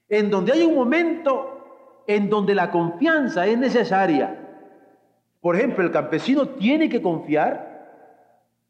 en 0.09 0.31
donde 0.31 0.53
hay 0.53 0.63
un 0.63 0.73
momento 0.73 2.01
en 2.07 2.27
donde 2.27 2.55
la 2.55 2.71
confianza 2.71 3.45
es 3.45 3.55
necesaria. 3.55 4.39
Por 5.41 5.55
ejemplo, 5.55 5.83
el 5.83 5.91
campesino 5.91 6.47
tiene 6.47 6.89
que 6.89 7.03
confiar 7.03 7.85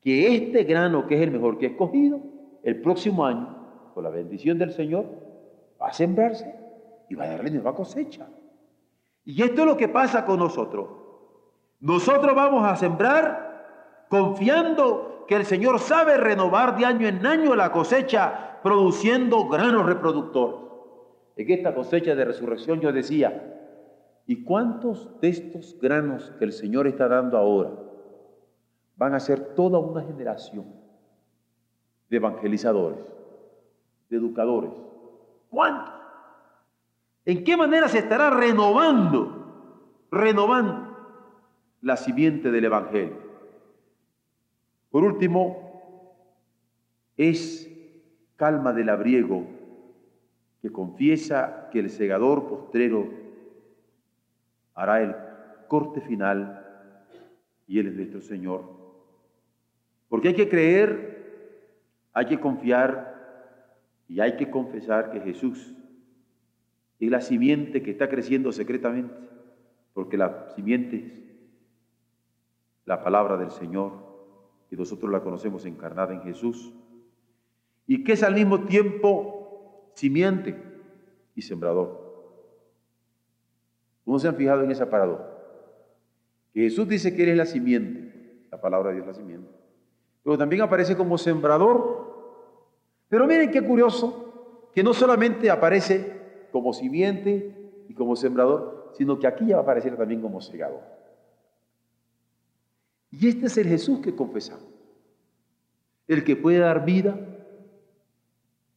que 0.01 0.35
este 0.35 0.65
grano, 0.65 1.07
que 1.07 1.15
es 1.15 1.21
el 1.21 1.31
mejor 1.31 1.57
que 1.57 1.67
ha 1.67 1.69
escogido, 1.69 2.19
el 2.63 2.81
próximo 2.81 3.25
año, 3.25 3.91
con 3.93 4.03
la 4.03 4.09
bendición 4.09 4.57
del 4.57 4.73
Señor, 4.73 5.05
va 5.81 5.87
a 5.87 5.93
sembrarse 5.93 6.62
y 7.09 7.15
va 7.15 7.25
a 7.25 7.29
darle 7.29 7.51
nueva 7.51 7.75
cosecha. 7.75 8.27
Y 9.25 9.41
esto 9.41 9.61
es 9.61 9.67
lo 9.67 9.77
que 9.77 9.87
pasa 9.87 10.25
con 10.25 10.39
nosotros. 10.39 10.87
Nosotros 11.79 12.35
vamos 12.35 12.65
a 12.65 12.75
sembrar 12.75 14.05
confiando 14.09 15.25
que 15.27 15.35
el 15.35 15.45
Señor 15.45 15.79
sabe 15.79 16.17
renovar 16.17 16.77
de 16.77 16.85
año 16.85 17.07
en 17.07 17.25
año 17.25 17.55
la 17.55 17.71
cosecha, 17.71 18.59
produciendo 18.61 19.47
granos 19.47 19.85
reproductores. 19.85 20.59
En 21.35 21.49
esta 21.49 21.73
cosecha 21.73 22.15
de 22.15 22.25
resurrección 22.25 22.79
yo 22.79 22.91
decía, 22.91 23.53
¿y 24.27 24.43
cuántos 24.43 25.19
de 25.19 25.29
estos 25.29 25.77
granos 25.81 26.31
que 26.37 26.45
el 26.45 26.51
Señor 26.51 26.87
está 26.87 27.07
dando 27.07 27.37
ahora 27.37 27.71
van 28.95 29.15
a 29.15 29.19
ser 29.19 29.55
toda 29.55 29.79
una 29.79 30.03
generación 30.03 30.65
de 32.09 32.17
evangelizadores, 32.17 32.99
de 34.09 34.17
educadores? 34.17 34.71
¿Cuántos? 35.49 35.92
¿En 37.25 37.43
qué 37.43 37.55
manera 37.55 37.87
se 37.87 37.99
estará 37.99 38.29
renovando, 38.29 40.05
renovando 40.11 40.97
la 41.81 41.95
simiente 41.95 42.51
del 42.51 42.65
Evangelio? 42.65 43.17
Por 44.89 45.03
último, 45.03 45.63
es 47.15 47.69
calma 48.35 48.73
del 48.73 48.89
abriego 48.89 49.45
que 50.61 50.71
confiesa 50.71 51.69
que 51.71 51.79
el 51.79 51.89
segador 51.89 52.47
postrero 52.47 53.09
hará 54.75 55.01
el 55.01 55.15
corte 55.67 56.01
final 56.01 56.59
y 57.67 57.79
Él 57.79 57.87
es 57.87 57.95
nuestro 57.95 58.21
Señor. 58.21 58.63
Porque 60.09 60.29
hay 60.29 60.33
que 60.35 60.49
creer, 60.49 61.23
hay 62.13 62.25
que 62.25 62.39
confiar 62.39 63.13
y 64.07 64.19
hay 64.19 64.35
que 64.35 64.51
confesar 64.51 65.11
que 65.11 65.21
Jesús 65.21 65.73
es 66.99 67.09
la 67.09 67.21
simiente 67.21 67.81
que 67.81 67.91
está 67.91 68.09
creciendo 68.09 68.51
secretamente, 68.51 69.13
porque 69.93 70.17
la 70.17 70.49
simiente 70.55 70.97
es 70.97 71.13
la 72.85 73.03
palabra 73.03 73.37
del 73.37 73.51
Señor, 73.51 73.91
y 74.71 74.75
nosotros 74.75 75.11
la 75.11 75.21
conocemos 75.21 75.65
encarnada 75.65 76.13
en 76.13 76.21
Jesús, 76.21 76.73
y 77.85 78.03
que 78.03 78.13
es 78.13 78.23
al 78.23 78.33
mismo 78.33 78.65
tiempo 78.65 79.91
simiente 79.93 80.61
y 81.35 81.41
sembrador. 81.41 82.01
¿Cómo 84.05 84.19
se 84.19 84.27
han 84.27 84.35
fijado 84.35 84.63
en 84.63 84.71
esa 84.71 84.89
paradoja? 84.89 85.29
Que 86.53 86.61
Jesús 86.61 86.87
dice 86.87 87.15
que 87.15 87.23
Él 87.23 87.29
es 87.29 87.37
la 87.37 87.45
simiente, 87.45 88.47
la 88.51 88.59
palabra 88.59 88.89
de 88.89 88.95
Dios 88.95 89.07
la 89.07 89.13
simiente, 89.13 89.49
pero 90.23 90.37
también 90.37 90.61
aparece 90.61 90.95
como 90.95 91.17
sembrador. 91.17 92.03
Pero 93.09 93.27
miren 93.27 93.51
qué 93.51 93.61
curioso, 93.61 94.71
que 94.73 94.83
no 94.83 94.93
solamente 94.93 95.51
aparece 95.51 96.22
como 96.53 96.71
simiente 96.71 97.83
y 97.89 97.95
como 97.95 98.15
sembrador, 98.15 98.91
sino 98.95 99.17
que 99.17 99.25
aquí 99.25 99.47
ya 99.47 99.55
va 99.55 99.61
a 99.61 99.63
aparecer 99.63 99.97
también 99.97 100.21
como 100.21 100.39
segador. 100.39 100.81
Y 103.09 103.27
este 103.27 103.47
es 103.47 103.57
el 103.57 103.67
Jesús 103.67 104.01
que 104.01 104.15
confesamos, 104.15 104.69
el 106.07 106.23
que 106.23 106.35
puede 106.35 106.59
dar 106.59 106.85
vida, 106.85 107.19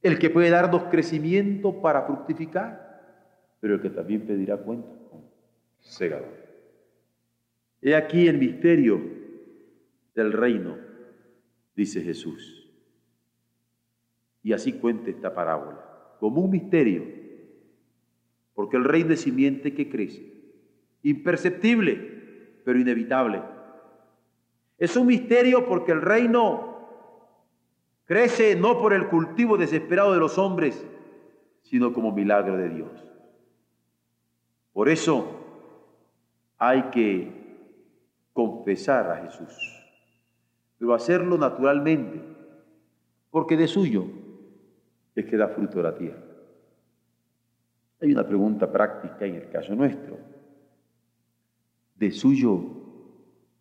el 0.03 0.19
que 0.19 0.31
puede 0.31 0.49
darnos 0.49 0.85
crecimiento 0.85 1.83
para 1.83 2.03
fructificar, 2.03 3.55
pero 3.61 3.75
el 3.75 3.83
que 3.83 3.91
también 3.91 4.27
pedirá 4.27 4.57
cuenta 4.57 4.89
como 5.11 5.31
segador. 5.81 6.33
He 7.83 7.95
aquí 7.95 8.27
el 8.27 8.39
misterio 8.39 9.03
del 10.15 10.33
reino, 10.33 10.79
dice 11.75 12.01
Jesús. 12.01 12.71
Y 14.43 14.55
así 14.55 14.73
cuenta 14.73 15.11
esta 15.11 15.35
parábola, 15.35 15.85
como 16.19 16.41
un 16.41 16.51
misterio 16.51 17.16
porque 18.57 18.79
el 18.79 18.85
reino 18.85 19.11
de 19.11 19.19
simiente 19.19 19.75
que 19.75 19.91
crece, 19.91 20.33
imperceptible, 21.03 22.61
pero 22.65 22.81
inevitable. 22.81 23.43
Es 24.79 24.97
un 24.97 25.07
misterio 25.07 25.67
porque 25.67 25.93
el 25.93 26.01
reino 26.01 26.89
crece 28.07 28.57
no 28.57 28.81
por 28.81 28.95
el 28.95 29.09
cultivo 29.09 29.59
desesperado 29.59 30.15
de 30.15 30.21
los 30.21 30.39
hombres, 30.39 30.85
sino 31.63 31.93
como 31.93 32.13
milagro 32.13 32.57
de 32.57 32.71
Dios. 32.71 32.91
Por 34.73 34.89
eso 34.89 35.27
hay 36.57 36.85
que 36.85 37.31
confesar 38.33 39.11
a 39.11 39.17
Jesús, 39.27 39.55
pero 40.79 40.95
hacerlo 40.95 41.37
naturalmente, 41.37 42.23
porque 43.31 43.59
de 43.59 43.69
suyo 43.69 44.07
es 45.15 45.27
que 45.27 45.37
da 45.37 45.49
fruto 45.49 45.77
de 45.77 45.83
la 45.83 45.95
tierra. 45.95 46.26
Hay 48.01 48.13
una 48.13 48.27
pregunta 48.27 48.71
práctica 48.71 49.25
en 49.25 49.37
el 49.37 49.49
caso 49.49 49.75
nuestro. 49.75 50.19
¿De 51.95 52.11
suyo 52.11 52.61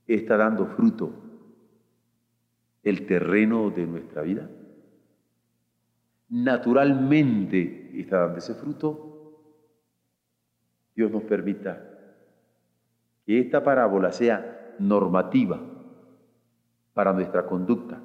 está 0.06 0.36
dando 0.36 0.66
fruto 0.68 1.12
el 2.84 3.06
terreno 3.06 3.70
de 3.70 3.88
nuestra 3.88 4.24
vida? 4.24 4.50
Naturalmente 6.30 7.92
está 8.00 8.20
dando 8.20 8.40
ese 8.40 8.56
fruto. 8.56 9.12
Dios 10.96 11.12
nos 11.12 11.24
permita 11.24 11.92
que 13.26 13.40
esta 13.40 13.64
parábola 13.64 14.12
sea 14.12 14.76
normativa 14.80 15.62
para 16.94 17.14
nuestra 17.14 17.46
conducta 17.46 18.02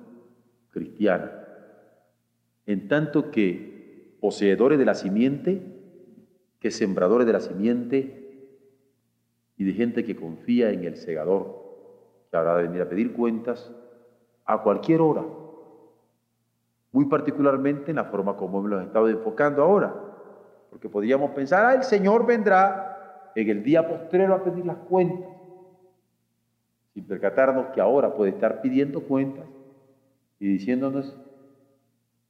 cristiana, 0.70 1.32
en 2.66 2.88
tanto 2.88 3.30
que 3.30 4.16
poseedores 4.20 4.78
de 4.78 4.84
la 4.84 4.94
simiente 4.94 5.79
que 6.60 6.70
sembradores 6.70 7.26
de 7.26 7.32
la 7.32 7.40
simiente 7.40 8.20
y 9.56 9.64
de 9.64 9.72
gente 9.72 10.04
que 10.04 10.14
confía 10.14 10.70
en 10.70 10.84
el 10.84 10.96
segador, 10.96 11.58
que 12.30 12.36
habrá 12.36 12.56
de 12.56 12.64
venir 12.64 12.82
a 12.82 12.88
pedir 12.88 13.14
cuentas 13.14 13.72
a 14.44 14.62
cualquier 14.62 15.00
hora, 15.00 15.24
muy 16.92 17.06
particularmente 17.06 17.90
en 17.90 17.96
la 17.96 18.04
forma 18.04 18.36
como 18.36 18.64
hemos 18.64 18.82
estado 18.82 19.08
enfocando 19.08 19.62
ahora, 19.62 19.94
porque 20.68 20.88
podríamos 20.88 21.30
pensar, 21.30 21.64
ah, 21.64 21.74
el 21.74 21.82
Señor 21.82 22.26
vendrá 22.26 23.32
en 23.34 23.48
el 23.48 23.62
día 23.62 23.88
postrero 23.88 24.34
a 24.34 24.44
pedir 24.44 24.66
las 24.66 24.76
cuentas, 24.76 25.30
sin 26.92 27.04
percatarnos 27.04 27.66
que 27.66 27.80
ahora 27.80 28.14
puede 28.14 28.32
estar 28.32 28.60
pidiendo 28.60 29.02
cuentas 29.02 29.46
y 30.38 30.46
diciéndonos, 30.46 31.16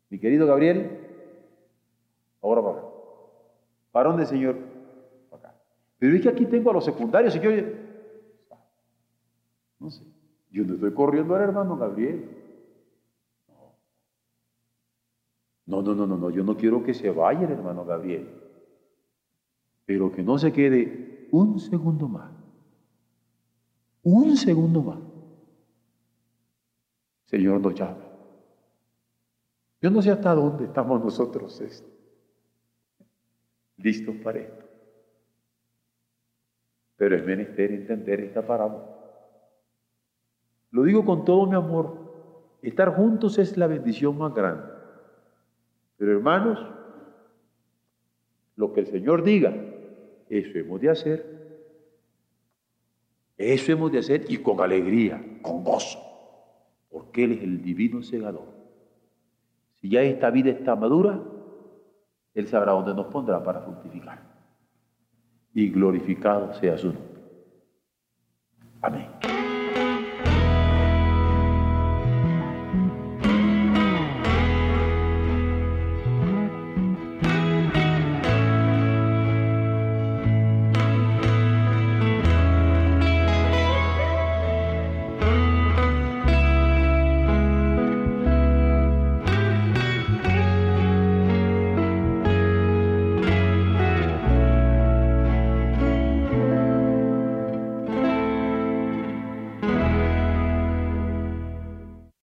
mi 0.09 0.19
querido 0.19 0.47
Gabriel, 0.47 0.99
ahora 2.43 2.61
va 2.61 2.90
¿Para 3.91 4.11
dónde, 4.11 4.27
Señor? 4.27 4.57
Acá. 5.33 5.55
Pero 5.99 6.17
es 6.17 6.23
que 6.23 6.29
aquí 6.29 6.47
tengo 6.47 6.71
a 6.71 6.75
los 6.75 6.85
secundarios, 6.85 7.33
Señor. 7.33 7.65
No 9.79 9.91
sé. 9.91 10.05
Yo 10.51 10.65
no 10.65 10.75
estoy 10.75 10.93
corriendo 10.93 11.35
al 11.35 11.43
hermano 11.43 11.77
Gabriel. 11.77 12.29
No, 15.67 15.83
no, 15.83 15.95
no, 15.95 16.07
no, 16.07 16.17
no. 16.17 16.31
Yo 16.31 16.43
no 16.43 16.57
quiero 16.57 16.83
que 16.83 16.95
se 16.95 17.11
vaya 17.11 17.43
el 17.43 17.53
hermano 17.53 17.85
Gabriel. 17.85 18.29
Pero 19.87 20.11
que 20.11 20.23
no 20.23 20.39
se 20.39 20.53
quede 20.53 21.29
un 21.31 21.59
segundo 21.61 22.09
más. 22.09 22.33
Un 24.03 24.37
segundo 24.37 24.83
más. 24.83 24.99
Señor 27.27 27.61
nos 27.61 27.75
llama. 27.75 27.99
Yo 29.81 29.91
no 29.91 30.03
sé 30.03 30.11
hasta 30.11 30.35
dónde 30.35 30.65
estamos 30.65 31.03
nosotros. 31.03 31.61
Este 31.61 31.90
listos 33.83 34.15
para 34.17 34.41
esto. 34.41 34.65
Pero 36.97 37.17
es 37.17 37.25
menester 37.25 37.73
entender 37.73 38.21
esta 38.21 38.47
parábola. 38.47 38.85
Lo 40.71 40.83
digo 40.85 41.05
con 41.05 41.25
todo 41.25 41.47
mi 41.47 41.57
amor. 41.57 41.99
Estar 42.63 42.95
juntos 42.95 43.39
es 43.39 43.57
la 43.57 43.67
bendición 43.67 44.17
más 44.19 44.35
grande. 44.35 44.65
Pero 45.97 46.13
hermanos, 46.13 46.59
lo 48.57 48.73
que 48.73 48.81
el 48.81 48.87
Señor 48.87 49.23
diga, 49.23 49.55
eso 50.29 50.59
hemos 50.59 50.81
de 50.81 50.91
hacer. 50.91 51.41
Eso 53.39 53.73
hemos 53.73 53.91
de 53.91 53.99
hacer 53.99 54.27
y 54.29 54.37
con 54.37 54.61
alegría, 54.61 55.39
con 55.41 55.65
gozo, 55.65 55.99
porque 56.91 57.25
Él 57.25 57.33
es 57.33 57.43
el 57.43 57.63
divino 57.63 58.03
segador. 58.03 58.49
Si 59.81 59.89
ya 59.89 60.03
esta 60.03 60.31
vida 60.31 60.51
está 60.51 60.77
madura, 60.77 61.23
él 62.35 62.47
sabrá 62.47 62.73
dónde 62.73 62.95
nos 62.95 63.07
pondrá 63.07 63.43
para 63.43 63.61
fructificar. 63.61 64.19
Y 65.53 65.69
glorificado 65.71 66.55
sea 66.55 66.79
su 66.79 66.93
nombre. 66.93 67.10